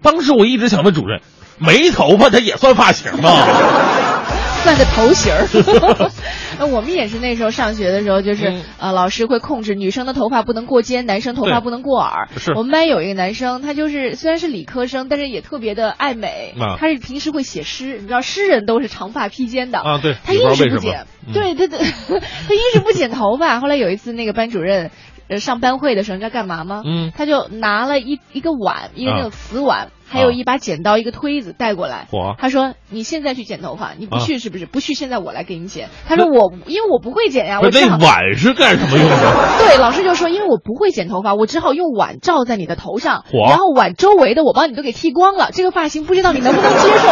[0.00, 1.20] 当时我一直想问主任，
[1.58, 3.30] 没头发它也算发型吗？
[4.62, 5.48] 算个头型儿。
[6.58, 12.28] 那我们也是那时候上学的时候，就是、嗯呃，老师会控制女生的头发不能过肩，男生头发不能过耳。
[12.36, 16.54] 是我们班有一个男生，他就是虽然是理科生，但是也特别的爱美。
[16.58, 21.78] 啊他是平时会写诗，你知道诗人都是长发披肩的啊对他一直不剪，嗯对对对，
[22.08, 23.60] 他一直不剪头发。
[23.60, 24.90] 后来有一次那个班主任。
[25.28, 26.82] 呃，上班会的时候，你知道干嘛吗？
[26.84, 32.06] 嗯他就拿了一一个碗，一个那啊种瓷碗，还有一把剪刀，一个推子带过来。
[32.10, 34.66] 嚯他说：“你现在去剪头发，你不啊去是不是？
[34.66, 39.58] 不去，现在我来给你剪。”他说：“我因为我不会剪呀，我那我只好。”碗是干什么用的？
[39.58, 45.50] 对，老师就说，因为我不会剪头发，我只好用碗罩在你的头上，然后碗周围的我帮你都给剃光了。
[45.52, 47.08] 这个发型不知道你能不能接受？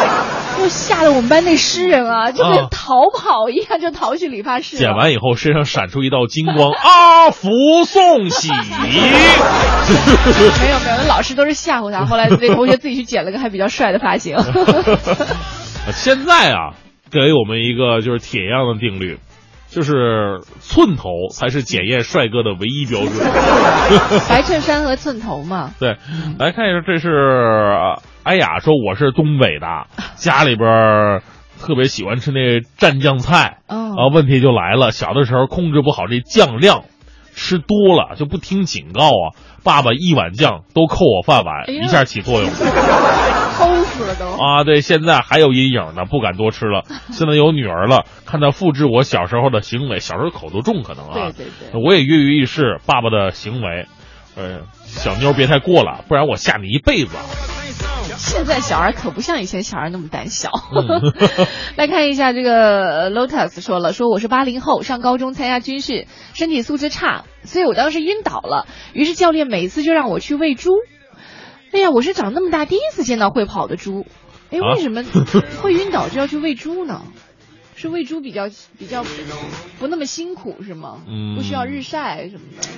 [0.59, 4.77] 就吓得我们班那诗人啊，就跟啊逃跑一样，就逃去理发室。
[4.77, 8.51] 剪完以后身上闪出一道金光， 阿福送喜。
[8.51, 8.57] 没
[10.71, 12.05] 有没有，那老师都是吓唬他。
[12.07, 14.37] 后来那同学自己去剪了个还比较帅的发型。
[15.93, 16.75] 现在啊，
[17.11, 19.19] 给我们一个就是铁一样的定律，
[19.73, 23.13] 就是寸头才是检验帅哥的唯一标准。
[24.29, 25.71] 白衬衫和寸头嘛。
[25.81, 25.97] 对，
[26.39, 31.23] 来看一下，这是呃艾雅说我是东北的，家里边儿
[31.59, 36.85] 特别喜欢吃那蘸酱菜，哦啊，问题就来了，小的时候控制不好这酱量，
[37.35, 39.33] 吃多了就不听警告啊，
[39.65, 42.51] 爸爸一碗酱都扣我饭碗，哎一下起作用。
[44.41, 46.85] 啊，对，现在还有阴影呢，不敢多吃了。
[47.13, 53.87] 现在有女儿了，看她复制我小时候的行为，小时候口都重可能啊，对对对，我也跃跃欲试爸爸的行为。
[54.35, 57.23] 呃，小妞别太过了，不然我吓你一辈子啊。
[58.17, 60.51] 现在小孩可不像以前小孩那么胆小。
[60.73, 68.67] 嗯来看一下这个呃 Lotus 说了，说我是八零后，上高中参加军训，身体素质差，所以我当时晕倒了。
[68.95, 70.71] 于是教练每次就让我去喂猪。
[71.73, 74.07] 哎呀，我是长那么大第一次见到会跑的猪。
[74.51, 75.03] 哎，啊为什么
[75.63, 77.03] 会晕倒就要去喂猪呢？
[77.75, 78.49] 是喂猪比较
[78.79, 79.03] 比较
[79.81, 80.99] 不那么辛苦是吗？
[81.09, 82.69] 嗯不需要日晒什么的。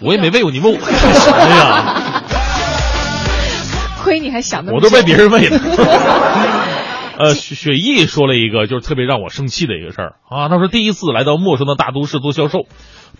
[0.00, 2.22] 我也没喂过，你问我干啥 呀？
[4.02, 5.58] 亏你还想那么我都被别人喂了。
[7.18, 12.66] 呃，雪雪艺说了一个就是特别让我生气的一个事儿啊，他说第一次来到陌生的大都市做销售，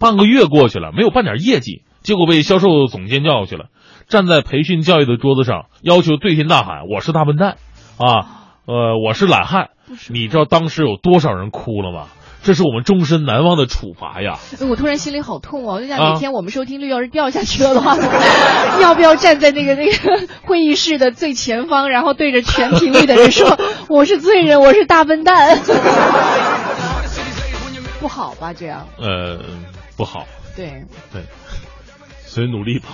[0.01, 3.65] 半个月过去了，没有半点业绩，结果被销售总监叫过去了，
[4.09, 7.57] 站在培训教育的桌子上，要求对天大喊：“我是大笨蛋
[7.99, 9.71] 啊，呃，我是懒汉。”
[10.09, 12.07] 你知道当时有多少人哭了吗？
[12.43, 14.39] 这是我们终身难忘的处罚呀！
[14.61, 15.77] 哎我突然心里好痛哦！
[15.77, 17.97] 我就想啊哪天我们收听率要是掉下去了的话，
[18.83, 25.59] 要不要站在那个那个会议室的最前方，然后对着全频率的人说：“我是罪人，我是大笨蛋。
[28.01, 28.53] ”不好吧？
[28.53, 29.39] 这样呃，
[29.97, 31.23] 不好，对，对，
[32.35, 32.89] 所以努力吧。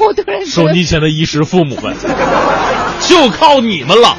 [0.00, 1.94] 我突然觉得收机前的衣食父母们，
[3.00, 4.16] 就靠你们了。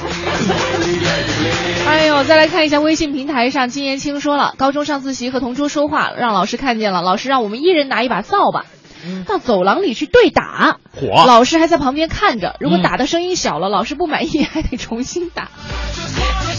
[1.88, 8.66] 哎呦，再来看一下微信平台上，金延青说了，高中上自习和同桌说话，让老师看见了，老师让我们一人拿一把扫把。
[9.28, 12.56] 到走廊里去对打，火老师还在旁边看着。
[12.60, 15.50] 如果嗯打的声音小了，老师不满意，还得重新打。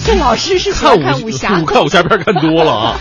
[0.05, 2.97] 这老师是喜欢看武侠我看武侠片 看多了啊。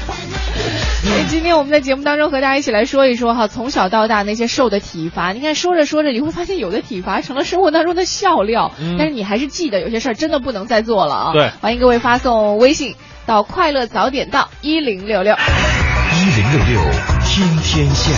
[1.04, 5.32] 所 以今天我们在节目当中和大家一起来说一说哈，从小到大那些受的体罚。
[5.34, 11.34] 你看说着说着，你会发现有的体罚成了生活当中的笑料，嗯但是你还是记得有些事儿真的不能再做了啊。
[11.34, 12.96] 对欢迎各位发送微信
[13.26, 15.36] 到快乐早点到一零六六。
[15.36, 16.92] 一零六六
[17.26, 18.12] 听天下。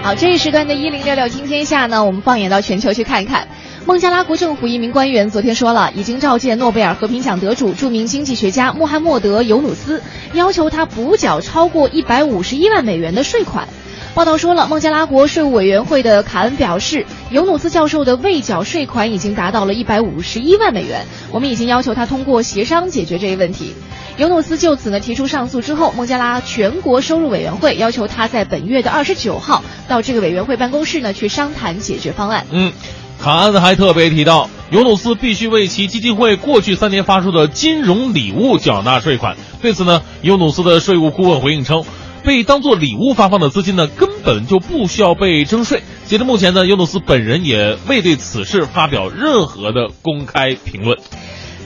[0.00, 3.48] 好，这一时段的一零六六听天下呢，我们放眼到全球去看一看。
[3.86, 10.02] 孟加拉国政府一名官员昨天说了，已经召见诺贝尔和平奖得主、著名经济学家穆罕默德·尤努斯，
[10.34, 13.66] 要求他补缴超过一百五十一万美元的税款。
[14.14, 23.74] 报道说了，孟加拉国税务委员会的卡恩表示，尤努斯教授的未缴税款已经达到了一百五十一万美元，我们已经要求他通过协商解决这一问题。
[24.16, 32.44] 尤努斯就此呢提出上诉之后，孟加拉全国收入委员会要求他在本月的二十九号到这个委员会办公室呢去商谈解决方案。
[32.50, 32.72] 嗯，
[33.20, 39.36] 卡恩还特别提到，尤努斯必须为其基金会过去三年发出的金融礼物缴纳税款。
[39.60, 41.84] 对此呢，尤努斯的税务顾问回应称，
[42.24, 45.82] 被当做礼物发放的资金呢，根本就不需要被征税。
[46.06, 50.98] 截至目前呢，尤努斯本人也未对此事发表任何的公开评论。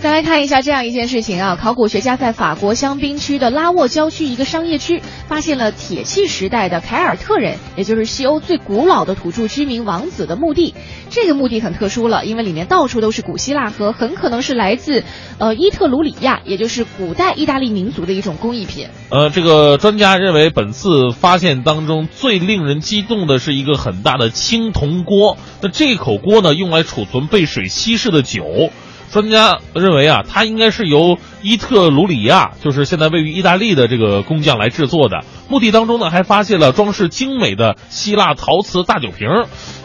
[0.02, 10.74] 再来看一下这样一件事情啊，考古学家在法国香槟区的拉沃郊区一个商业区发现了铁器时代的凯尔特人，也就是西欧最古老的土著居民王子的墓地。
[11.08, 15.04] 这个墓地很特殊了，因为里面到处都是古希腊和很可能是来自
[15.38, 18.88] 呃伊特鲁里亚，也就是古代意大利民族的一种工艺品。
[19.08, 25.38] 呃，这个专家认为，本次发现当中最令人激动的是一个很大的青铜锅。
[25.62, 28.72] 那这口锅呢，用来储存被水稀释的酒。
[29.12, 35.20] 专家认为啊，它应该是由伊特鲁里亚，就是现在位于意大利的这个工匠来制作的。
[35.50, 39.28] 墓地当中呢，还发现了装饰精美的希腊陶瓷大酒瓶。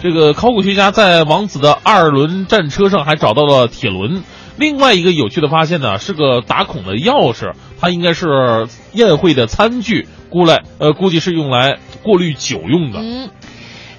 [0.02, 4.24] 这个考古学家在王子的二轮战车上还找到了铁轮。
[4.56, 7.52] 另外一个有趣的发现呢，是个打孔的钥匙，
[7.82, 13.00] 它应该是宴会的餐具，估来呃估计是用来过滤酒用的。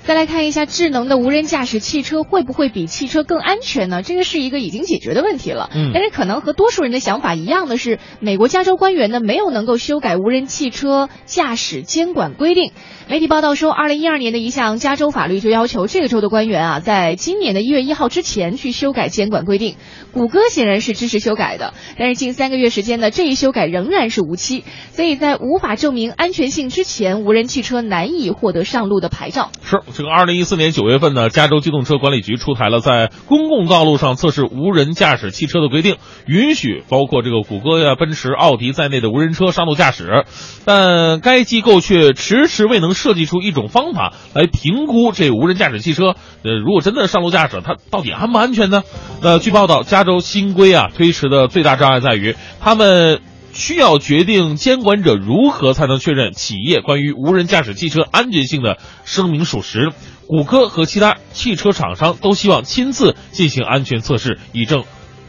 [0.08, 4.02] 再来看一下智能的无人驾驶汽车会不会比汽车更安全呢？
[4.02, 5.68] 这个是一个已经解决的问题了。
[5.74, 12.72] 嗯但是可能和多数人的想法一样的是，美国加州官员呢没有能够修改无人汽车驾驶监管规定。
[13.10, 19.76] 媒体报道说，二零一二年的一项加州法律就要求这个州的官员啊，在今年的一月一号之前去修改监管规定。
[20.12, 29.52] 谷歌显然是支持修改的，但是近三个月时间呢，这一修改仍然是无期，所以在无法证明安全性之前，无人汽车难以获得上路的牌照。
[29.62, 35.96] 是这个，二零一四年九月份呢，加州机动车管理局出台了在公共道路上测试无人驾驶汽车的规定，
[36.26, 40.26] 允许包括这个谷歌呀、奔驰、奥迪在内的无人车上路驾驶，
[40.66, 48.82] 但该机构却迟迟未能设计出一种方法来评估这无人驾驶汽车，呃，如果真的上路驾驶，它到底安不安全呢？
[49.22, 53.20] 呃，据报道，加州新规啊推迟的最大障碍在于他们。
[53.50, 59.90] 需要决定监管者如何才能确认企业关于无人驾驶汽车安全性的声明属实。
[60.28, 64.84] 谷歌和其他汽车厂商都希望亲自进行安全测试，以证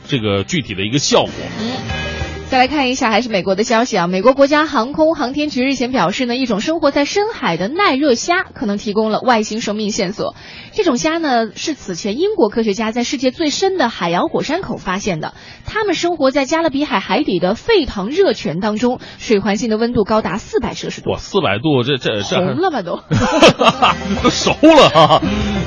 [0.08, 1.99] 这个具体的一个效果。
[2.50, 4.08] 再来看一下，还是美国的消息啊。
[4.08, 10.34] 美国国家航空航天局日前表示呢，一种生活在深海的耐热虾可能提供了外星生命线索。
[10.74, 15.36] 这种虾呢，是此前英国科学家在世界最深的海洋火山口发现的。
[15.68, 21.12] 它们生活在加勒比海海底的沸腾热泉当中，水环境的温度高达四百摄氏度。
[21.12, 23.00] 哇，四百度，这这这红了吧都？
[24.24, 25.22] 都熟了啊！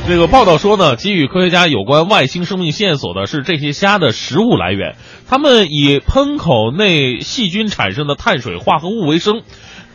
[0.09, 4.97] 这个报道说呢，给予科学家有关外星生命线索的是这些虾的食物来源，
[5.33, 9.45] 他们以喷口内细菌产生的碳水化合物为生。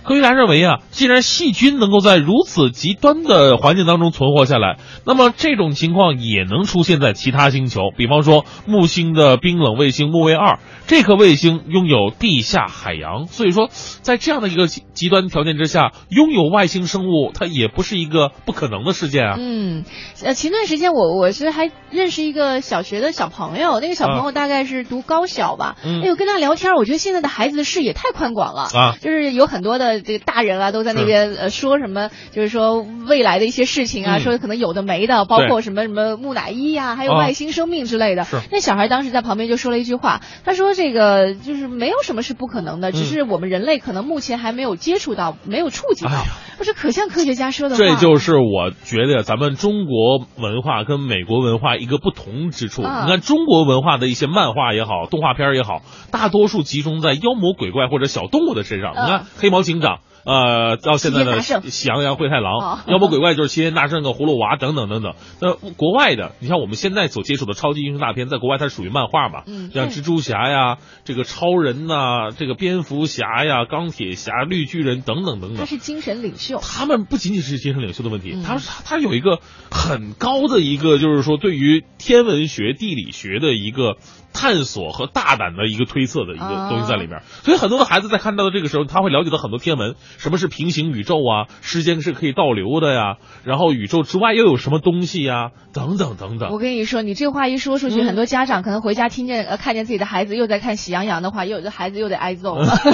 [0.08, 7.92] 科学家认为啊，既然细菌能够在如此极端的环境当中存活下来，那么这种情况也能出现在其他星球。
[7.98, 13.70] 比方说，木星的冰冷卫星木卫二，这颗卫星拥有地下海洋，所以说，
[14.02, 19.36] 在这样的一个极极端条件之下，拥有外星生物，它也不是一个不可能的事件啊。
[19.38, 19.84] 嗯，
[20.24, 25.76] 呃，前段时间我我是还认识一个小学的小朋友，那个小朋友大概是读高小吧。
[25.84, 38.24] 嗯哎呦，跟他聊天，我觉得现在的孩子的视野太宽广了啊就是有很多的这个大人啊，都在那边呃说什么，就是说未来的一些事情啊，嗯说可能有的没的，包括什么什么木乃伊呀、还有啊外星生命之类的。
[38.24, 46.12] 是那小孩当时在旁边就说了一句话，他说这个就是没有什么是不可能的，只嗯是我们人类可能目前还没有接触到，没有触及到。
[46.58, 47.78] 不是可像科学家说的话。
[47.78, 52.82] 这就是我觉得咱们中国文化跟美国文化一个不同之处。
[52.82, 58.94] 啊你看中国文化的一些漫画也好，动画片也好，大多数集中在妖魔鬼怪或者小动物的身上。
[58.96, 59.87] 嗯你看黑猫警长。
[60.26, 65.16] 呃，到现在的喜羊羊、灰太狼、哦妖魔鬼怪就是齐天大圣和葫芦娃等等等等。
[65.42, 75.58] 那国外的，你像我们现在所接触的超级英雄大片，在国外它是属于漫画嘛，嗯像蜘蛛侠呀、这个超人呐、这个蝙蝠侠呀、钢铁侠、绿巨人等等等等。
[75.58, 76.60] 他是精神领袖。
[76.62, 79.40] 他们不仅仅是精神领袖的问题，他他有一个
[79.72, 83.96] 很高的一个，就是说对于天文学、地理学的一个
[84.38, 87.22] 探索和大胆的一个推测的一个啊东西在里面。
[87.44, 96.52] 所以很多的孩子在看到的这个时候，他会了解到很多天文，什么是平行宇宙啊，时间是可以倒流的呀，然后宇宙之外又有什么东西呀，等等等等。
[96.52, 102.68] 我跟你说，你这话一说出去，嗯很多家长可能回家听见呃看见自己的孩子又在看《喜羊羊》的话，有的孩子又得挨揍了。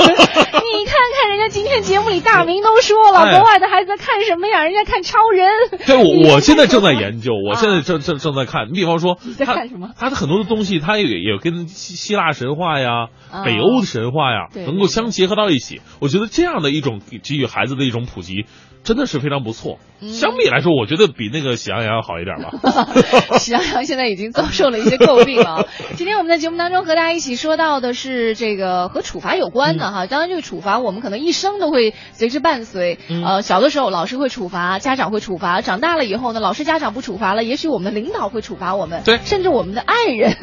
[0.74, 4.64] 你看看人家今天节目里大明都说了，哎国外的孩子在看什么呀？
[4.64, 5.80] 人家看超人。
[5.86, 8.70] 对，我我现在正在研究，啊我现在正正正在看。
[8.70, 15.82] 你比方说，你在看什么他的很多的东西，他也也跟希希腊神话呀、啊北欧的神话呀，对能够相结合到一起。
[16.00, 18.46] 我觉得这样的一种给给予孩子的一种普及，
[18.84, 19.80] 真的是非常不错。
[20.02, 22.52] 嗯相比来说，我觉得比那个喜羊羊要好一点吧。
[23.40, 25.66] 喜羊羊现在已经遭受了一些诟病了。
[25.96, 30.06] 今天我们在节目当中和大家一起说到的是这个和处罚有关的哈。
[30.08, 33.00] 当然，这个处罚我们可能一生都会随之伴随。
[33.10, 40.36] 嗯呃，小的时候老师会处罚，家长会处罚；长大了以后呢，老师家长不处罚了，也许我们的领导会处罚我们，对甚至我们的爱人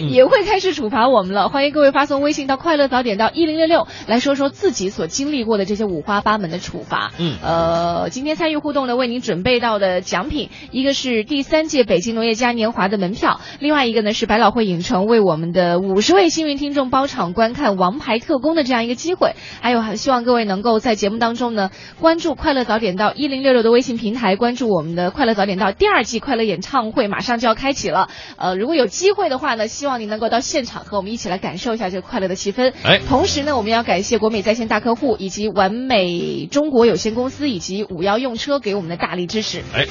[0.00, 1.48] 嗯也会开始处罚我们了。
[1.48, 7.12] 欢迎各位发送微信到快乐早点到一零六六来说说自己所经历过的这些五花八门的处罚。
[7.16, 19.32] 嗯呃，今天参与互动的为您准备到的奖品，一个是第三届北京农业嘉年华的门票，另外一个呢是百老汇影城为我们的五十位幸运听众包场观看《王牌特工》的这样一个机会。
[19.62, 21.70] 还有，还希望各位能够在节目当中呢
[22.00, 28.10] 关注快乐早点到一零六六的微信平台，关注我们的快乐早点到第二季快乐演唱会马上就要开启了。
[28.36, 32.72] 呃，如果有机会的话呢，希望您能够到现场和我们一起来感受一下这个快乐的气氛。
[32.82, 39.62] 哎同时呢，我们要感谢国美在线大客户以及完美中国有限公司以及五幺用车给我们的大力支持。
[39.72, 39.90] 哎，是。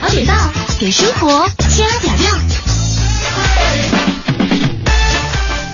[0.00, 0.34] 好点到，
[0.78, 2.85] 给生活加点料。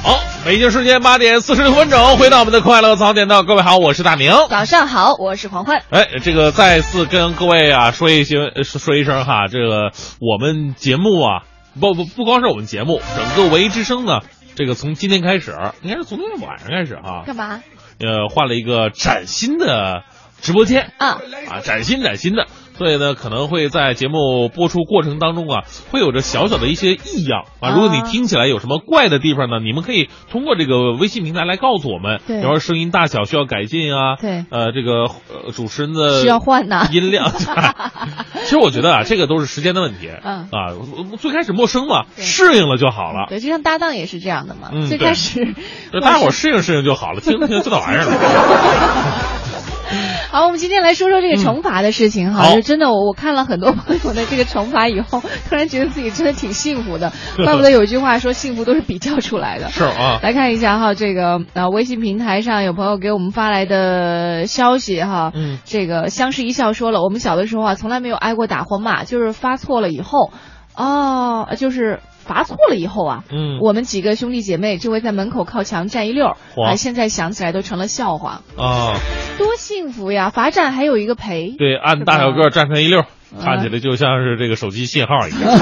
[0.02, 4.32] 好，北京时间八点四十六分整，回到我们的快乐早点到，各位好，我是大明。
[4.50, 5.82] 早上好，我是黄欢。
[5.90, 11.44] 哎，这个再次跟各位啊说一些呃说说一声哈，这个我们节目啊，
[11.80, 14.20] 不不不光是我们节目，整个文艺之声呢，
[14.56, 17.62] 这个从今天开始，应该是从今天晚上开始哈，干嘛？
[18.00, 20.02] 呃，换了一个崭新的
[20.40, 22.48] 直播间啊啊，崭新崭新的，
[22.78, 27.70] 所以呢，可能会在节目播出过程当中啊，会有着小小的一些异样啊。
[27.74, 35.04] 如果你啊听起来有什么怪的地方呢，你们可以通过这个微信平台来告诉我们，对比方说声音大小需要改进啊，对呃，这个
[35.44, 37.30] 呃主持人的需要换呐音量。
[38.42, 40.74] 其实我觉得啊，这个都是时间的问题，嗯啊，
[41.18, 43.26] 最开始陌生嘛，适应了就好了。
[43.28, 44.70] 对，就像搭档也是这样的嘛。
[44.72, 45.54] 嗯对最开始
[46.00, 48.12] 大家伙适应适应就好了，听听就这玩意儿了。
[50.30, 52.42] 好，我们今天来说说这个惩罚的事情哈。
[52.44, 57.12] 好就真的，我我看了很多朋友的这个惩罚以后，突然觉得自己真的挺幸福的。
[57.44, 59.68] 怪不得有一句话说，幸福都是比较出来的。
[59.72, 70.32] 是啊，来看一下哈，这个呃，微信平台上有朋友给我们发来的消息哈，嗯，这个相视一笑说了，我们小的时候啊，从来没有挨过打或骂，就是发错了以后，
[70.74, 72.00] 哦，就是
[72.32, 73.58] 罚错了以后啊，嗯。
[73.60, 78.94] 我们几个兄弟姐妹就会在门口靠墙站一溜儿，啊，现在想起来都成了笑话，啊，
[79.36, 80.30] 多幸福呀！
[80.30, 83.06] 罚站还有一个陪，对，按大小个站成一溜儿，
[83.36, 83.44] 嗯。
[83.44, 85.40] 看起来就像是这个手机信号一样。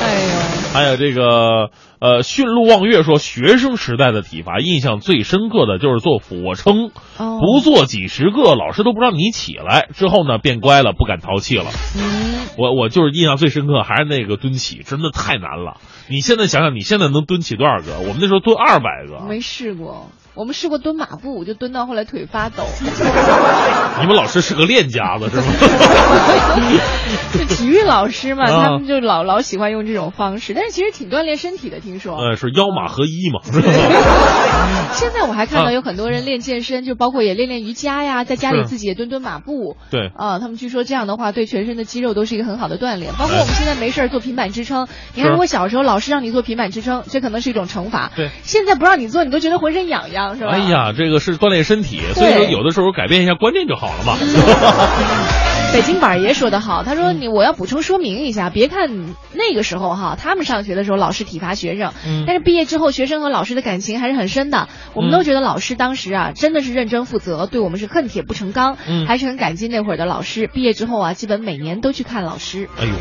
[0.00, 1.70] 哎呦，还有这个
[2.00, 9.88] 呃，驯鹿望月说，学生时代的体罚印象最深刻的就是做俯卧撑，哦不做几十个，老师都不让你起来。
[9.94, 11.66] 之后呢，变乖了，不敢淘气了。
[11.96, 15.78] 嗯，我我就是印象最深刻，还是那个蹲起，真的太难了。
[16.08, 17.98] 你现在想想，你现在能蹲起多少个？
[17.98, 19.26] 我们那时候蹲二百个。
[19.26, 22.62] 没试过，我们试过蹲马步，就蹲到后来腿发抖。
[24.00, 25.42] 你们老师是个练家子是吗？
[27.36, 32.16] 就体育老师嘛，啊他们就老老喜欢用这种方式，但是其实挺锻炼身体的，听说。
[32.16, 33.40] 呃，是腰马合一嘛？
[34.94, 39.76] 现在我还看到啊有很多人练健身，就包括也练练瑜伽呀，在家里自己也蹲蹲马步。
[39.90, 43.12] 对啊，他们据说这样的话对全身的肌肉都是一个很好的锻炼。
[43.18, 48.12] 包括我们现在没事儿做平板支撑，你看如果小时候老师让你做平板支撑，这可能是一种惩罚。
[48.14, 50.50] 对，现在不让你做，你都觉得浑身痒痒，是吧？
[50.52, 54.16] 哎呀，这个是锻炼身体，所以说有的时候改变一下观念就好了嘛。
[55.70, 64.68] 北京板儿爷说的好，他说你我要补充说明一下，别看那个时候哈，他们上学的时候老师体罚学生，嗯但是毕业之后学生和老师的感情还是很深的。
[64.94, 70.46] 我们嗯都觉得老师当时啊真的是认真负责，对我们是恨铁不成钢，嗯还是很感激那会儿的老师。
[70.46, 72.66] 毕业之后啊，基本每年都去看老师。
[72.80, 72.92] 哎呦，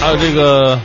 [0.00, 0.80] 还有这个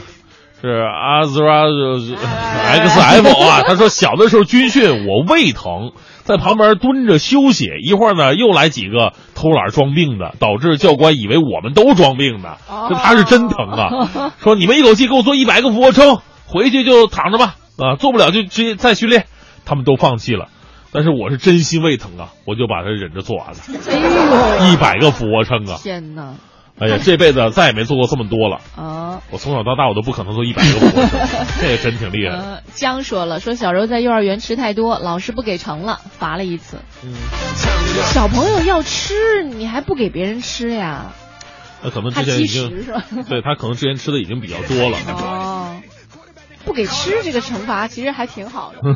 [0.61, 5.91] 是阿兹拉 X F 啊，他说小的时候军训我胃疼，
[6.23, 12.57] 在旁边蹲着休息，一会儿呢又来几个偷懒装病的，导致教官以为我们都装病呢，
[12.89, 14.33] 这他是真疼啊！
[14.41, 19.25] 说你们一口气给我做一百个俯卧撑，回去就躺着吧，啊，做不了就直接再训练，
[19.65, 20.47] 他们都放弃了。
[20.91, 23.57] 但是我是真心胃疼啊，我就把它忍着做完了，
[24.57, 25.77] 哎一百个俯卧撑，啊！
[25.83, 26.35] 天哪！
[26.79, 28.59] 哎呀，这辈子再也没做过这么多了。
[28.75, 29.21] 啊。
[29.31, 36.79] 我从小到大我都不可能做一百个俯卧撑，这也真挺厉害江说了，说小时候在幼儿园吃太多，老师不给盛了，罚了一次。
[37.03, 37.13] 嗯，
[38.13, 41.13] 小朋友要吃，你还不给别人吃呀？
[41.81, 42.69] 那可能之前已经？
[43.29, 44.97] 对他可能之前吃的已经比较多了。
[45.07, 45.77] 哦，
[46.65, 48.95] 不给吃这个惩罚其实还挺好的，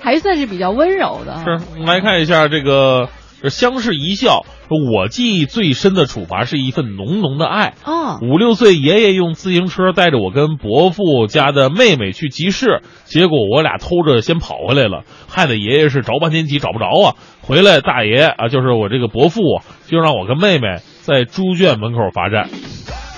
[0.00, 1.36] 还算是比较温柔的。
[1.44, 3.08] 是，我们来看一下这个。
[3.44, 7.74] 这相视一笑，说我记忆最深的处罚是一份浓浓的爱。
[7.84, 17.16] 哦，五六岁，爷爷用自行车带着我跟伯父家的妹妹去集市，结果我俩偷着先跑回来了，害得爷爷是着半天急找不着啊。
[17.42, 22.48] 回来，大爷啊，就是我这个伯父啊，就让我跟妹妹在猪圈门口罚站，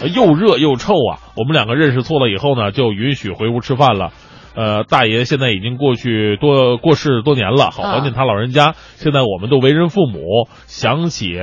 [0.00, 1.22] 呃又热又臭啊。
[1.36, 4.10] 我们两个认识错了以后呢，就允许回屋吃饭了。
[4.56, 8.74] 呃，大爷现在已经过去多过世多年了，好怀念他老人家。
[8.96, 11.38] 现在我们都为人父母，想起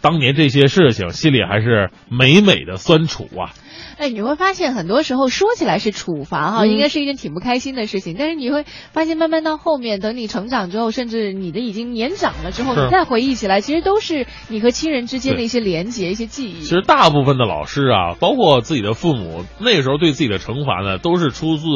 [0.00, 3.52] 当年这些事情，心里还是美美的酸楚啊。
[3.98, 16.62] 哎，你会发现很多时候说起来是处罚哈，嗯应该是一件挺不开心的事情，但是你会发现慢慢到后面，等你成长之后，甚至你的已经年长了之后，你再回忆起来，其实都是你和亲人之间的一些连结、一些记忆。
[16.62, 21.66] 其实大部分的老师啊，包括自己的父母，那个时候对自己的惩罚呢，都是出自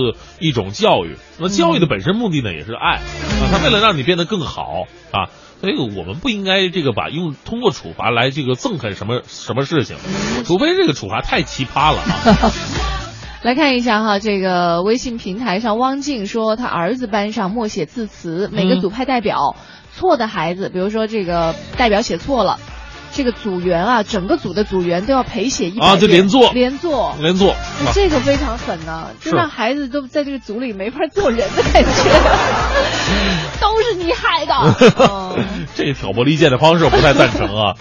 [0.41, 1.17] 一种教育。
[1.39, 5.29] 那教育的本身目的呢，也是爱啊，他为了让你变得更好啊。
[5.65, 9.97] 所以我们不应该这个把用通过处罚来这个憎恨什么什么事情，
[10.45, 12.53] 除非这个处罚太奇葩了啊。
[13.41, 19.57] 来看一下哈，这个微信平台上，汪静说他儿子班上默写字词，每个嗯组派代表，
[19.91, 22.59] 错的孩子，比如说这个代表写错了。
[23.15, 26.53] 这个组员啊，整个组的组员都要陪写一百啊就连坐。
[26.53, 27.55] 连坐，连坐，
[27.95, 32.11] 这个非常狠呐、就让孩子都在这个组里没法做人的感觉，
[33.61, 34.55] 都是你害的。
[35.37, 35.67] 嗯。
[35.77, 37.75] 这挑拨离间的方式我不太赞成啊。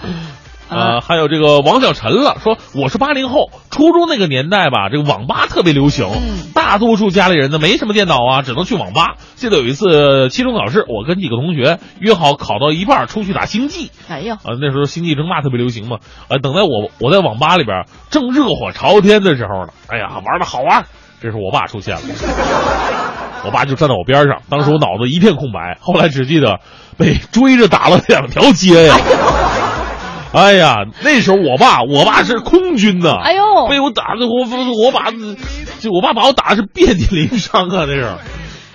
[0.74, 6.08] 呃，还有这个王小晨了，说我是八零后，初中那个年代吧，这个网吧特别流行，
[6.54, 9.16] 大多数家里人呢没什么电脑啊，只能去网吧。
[9.36, 15.98] 记得有一次期中考试，我跟几个同学约好考到一半出去打星际，哎呦，啊，那时候星际争霸特别流行嘛，
[16.28, 20.86] 啊，等在我我在网吧里边正热火朝天的时候呢，哎呀，玩的好玩，
[21.22, 22.02] 这时候我爸出现了。
[23.46, 26.62] 我爸就站在我边上，当时我脑子一片空白，后来只记得
[26.98, 28.96] 被追着打了两条街呀。
[28.98, 29.63] 哎
[30.54, 33.44] 呀，那时候我爸，我爸是空军呐，哎呦。
[33.70, 34.46] 被我打的我
[34.86, 35.12] 我把，
[35.80, 38.16] 就我爸把我打的是遍体鳞伤啊，那是，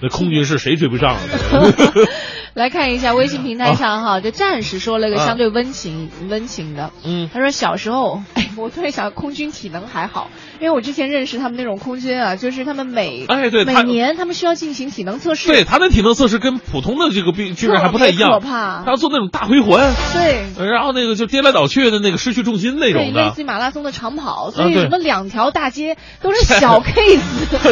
[0.00, 1.20] 那空军是谁追不上啊？
[2.54, 10.28] 来看一下微信平台上哈，这战士说了个相对温情、温情的，嗯，他说小时候，哎，我突然想，空军体能还好，
[10.60, 18.82] 因为我之前认识他们那种空军啊，就是他们每哎对每年他们需要进行体能测试，对他的体能测试跟普通的这个兵军人还不太一样，可怕。
[18.84, 23.22] 他要做那种大回环，对，然后那个就颠来倒去的那个失去重心那，种的。
[23.22, 23.42] 类似。
[23.42, 27.20] 于马拉松的长跑，所以什么两条大街都是小 case。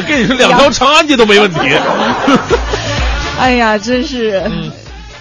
[0.06, 1.58] 跟你说，两条长安街都没问题。
[3.38, 4.70] 哎呀，真是，嗯。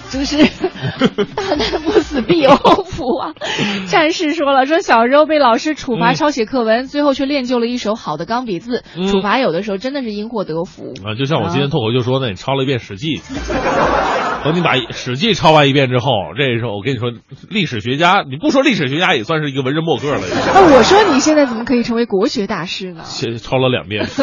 [0.08, 0.38] 真是
[1.36, 2.85] 大难不死必有
[3.88, 8.84] 战士说了，说小时候被老师处罚嗯抄写课文，最后却练就了一手好的钢笔字。
[8.96, 10.94] 嗯处罚有的时候真的是因祸得福。
[11.04, 13.18] 啊，就像我今天脱口秀说的，你抄了一遍《史记》，
[14.44, 17.12] 等 你把《史记》抄完一遍之后，这时候我跟你说，
[17.50, 20.22] 历史学家，你不说历史学家也算是一个文人墨客了。
[20.54, 23.04] 那我说你现在怎么可以成为国学大师呢？
[23.06, 24.06] 先抄了两遍。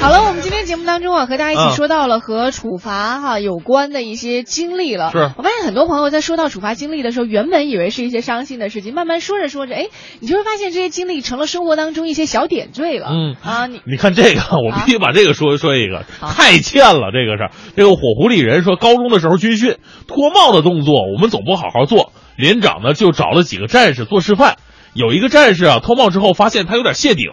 [0.00, 5.10] 好了，我们今天节目当中啊，和大家一起嗯说到了和处罚哈、有关的一些经历了。
[5.10, 9.88] 是我发现很多朋友在说到处罚经历的时候，原本以为是一些伤心的事情，慢慢说着说着，哎，
[10.20, 13.08] 你就会发现这些经历成了生活当中一些小点缀了。
[13.10, 17.10] 嗯啊，你你看这个， 我必须把这个说说一个，太欠了。
[17.12, 24.56] 这个是这个火狐狸人说，高中的时候军训脱帽的动作，我们总不好好做，连长呢就找了几个战士做示范。
[24.94, 27.30] 有一个战士啊脱帽之后发现他有点谢顶，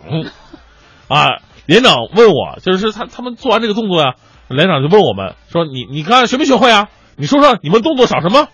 [1.08, 1.28] 啊，
[1.66, 4.14] 连长问我，就是他他们做完这个动作呀、
[4.48, 6.90] 连长就问我们说你你看学没学会啊？
[7.16, 8.48] 你说说你们动作少什么？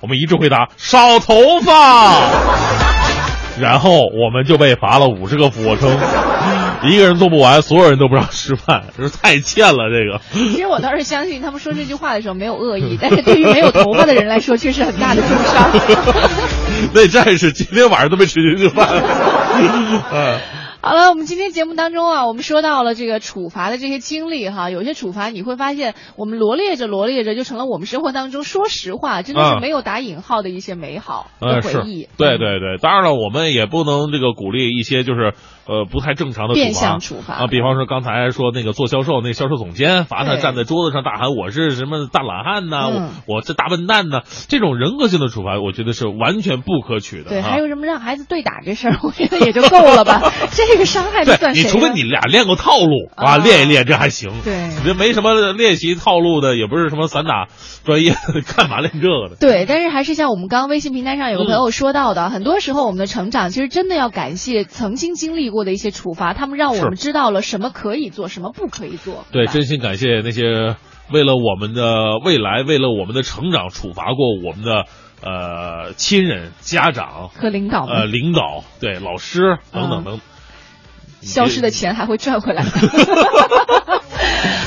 [0.00, 2.20] 我们一致回答少头发。
[3.58, 5.90] 然后我们就被罚了五十个俯卧撑，
[6.82, 9.88] 一个人做不完，所有人都不让吃饭，这是太欠了。
[9.88, 15.70] 这个，其实我倒是相信他们说这句话的时候没有恶意，但是对于没有头发的人来说，却是很大的重伤。
[16.92, 18.86] 那战士今天晚上都没吃进去饭。
[20.12, 20.38] 嗯，
[20.86, 35.32] 好了，我们今天节目当中啊，我们说到了这个处罚的这些经历哈，有些处罚你会发现，我们罗列着罗列着，就成了我们生活当中说实话真的是啊没有打引号的一些美好的回忆。，对对对，当然了，我们也不能这个鼓励一些就是
[35.66, 47.30] 呃不太正常的变相处罚啊，比方说刚才说那个做销售那销售总监罚他站在桌子上大喊我是什么大懒汉呐、嗯我我这大笨蛋呐，这种人格性的处罚，我觉得是完全不可取的。
[47.30, 50.22] 对，啊还有什么让孩子对打这事儿，我觉得也就够了吧。
[50.54, 54.30] 这个伤害的算你除非你俩练过套路啊，啊练一练这还行。
[54.44, 57.48] 对你这没什么练习套路的，也不是什么散打
[57.84, 58.14] 专业，
[58.56, 59.36] 干嘛练这个的？
[59.40, 69.24] 对，但是还是像我们刚刚微信平台上有个朋嗯友说到的，很多时候我们的成长其实真的要感谢曾经经历过的一些处罚，他们让我们知道了什么可以做，什么不可以做。
[69.32, 70.76] 对，真心感谢那些
[71.12, 74.84] 为了我们的未来，为了我们的成长，处罚过我们的
[75.22, 80.20] 呃亲人、家长和领导呃领导、对老师等等嗯等。
[81.26, 82.64] 消失的钱还会赚回来。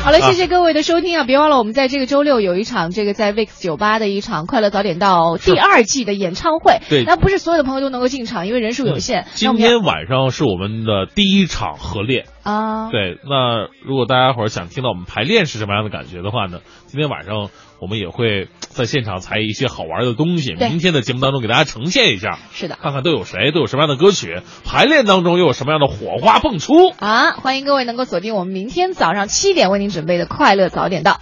[0.03, 1.23] 好了，谢谢各位的收听啊！
[1.23, 6.80] 别忘了，我们在这个周六有一场这个在 VIX 酒吧的一场快乐早点到第二季的演唱会。
[6.90, 9.26] 对那不是所有的朋友都能够进场，因为人数有限。
[9.34, 12.26] 今天晚上是我们的第一场合练。
[12.44, 17.49] 啊，对，那如果大家伙儿想听到我们排练是什么样的感觉的话呢，今天晚上
[17.81, 22.77] 我们也会在现场采一些好玩的东西，明天的节目当中给大家呈现一下，是的。
[22.81, 26.89] 看看都有谁，都有什么样的歌曲，排练当中又有什么样的火花迸出。
[26.99, 31.22] 啊，欢迎各位能够锁定我们明天早上七点为您准备的快乐早点到。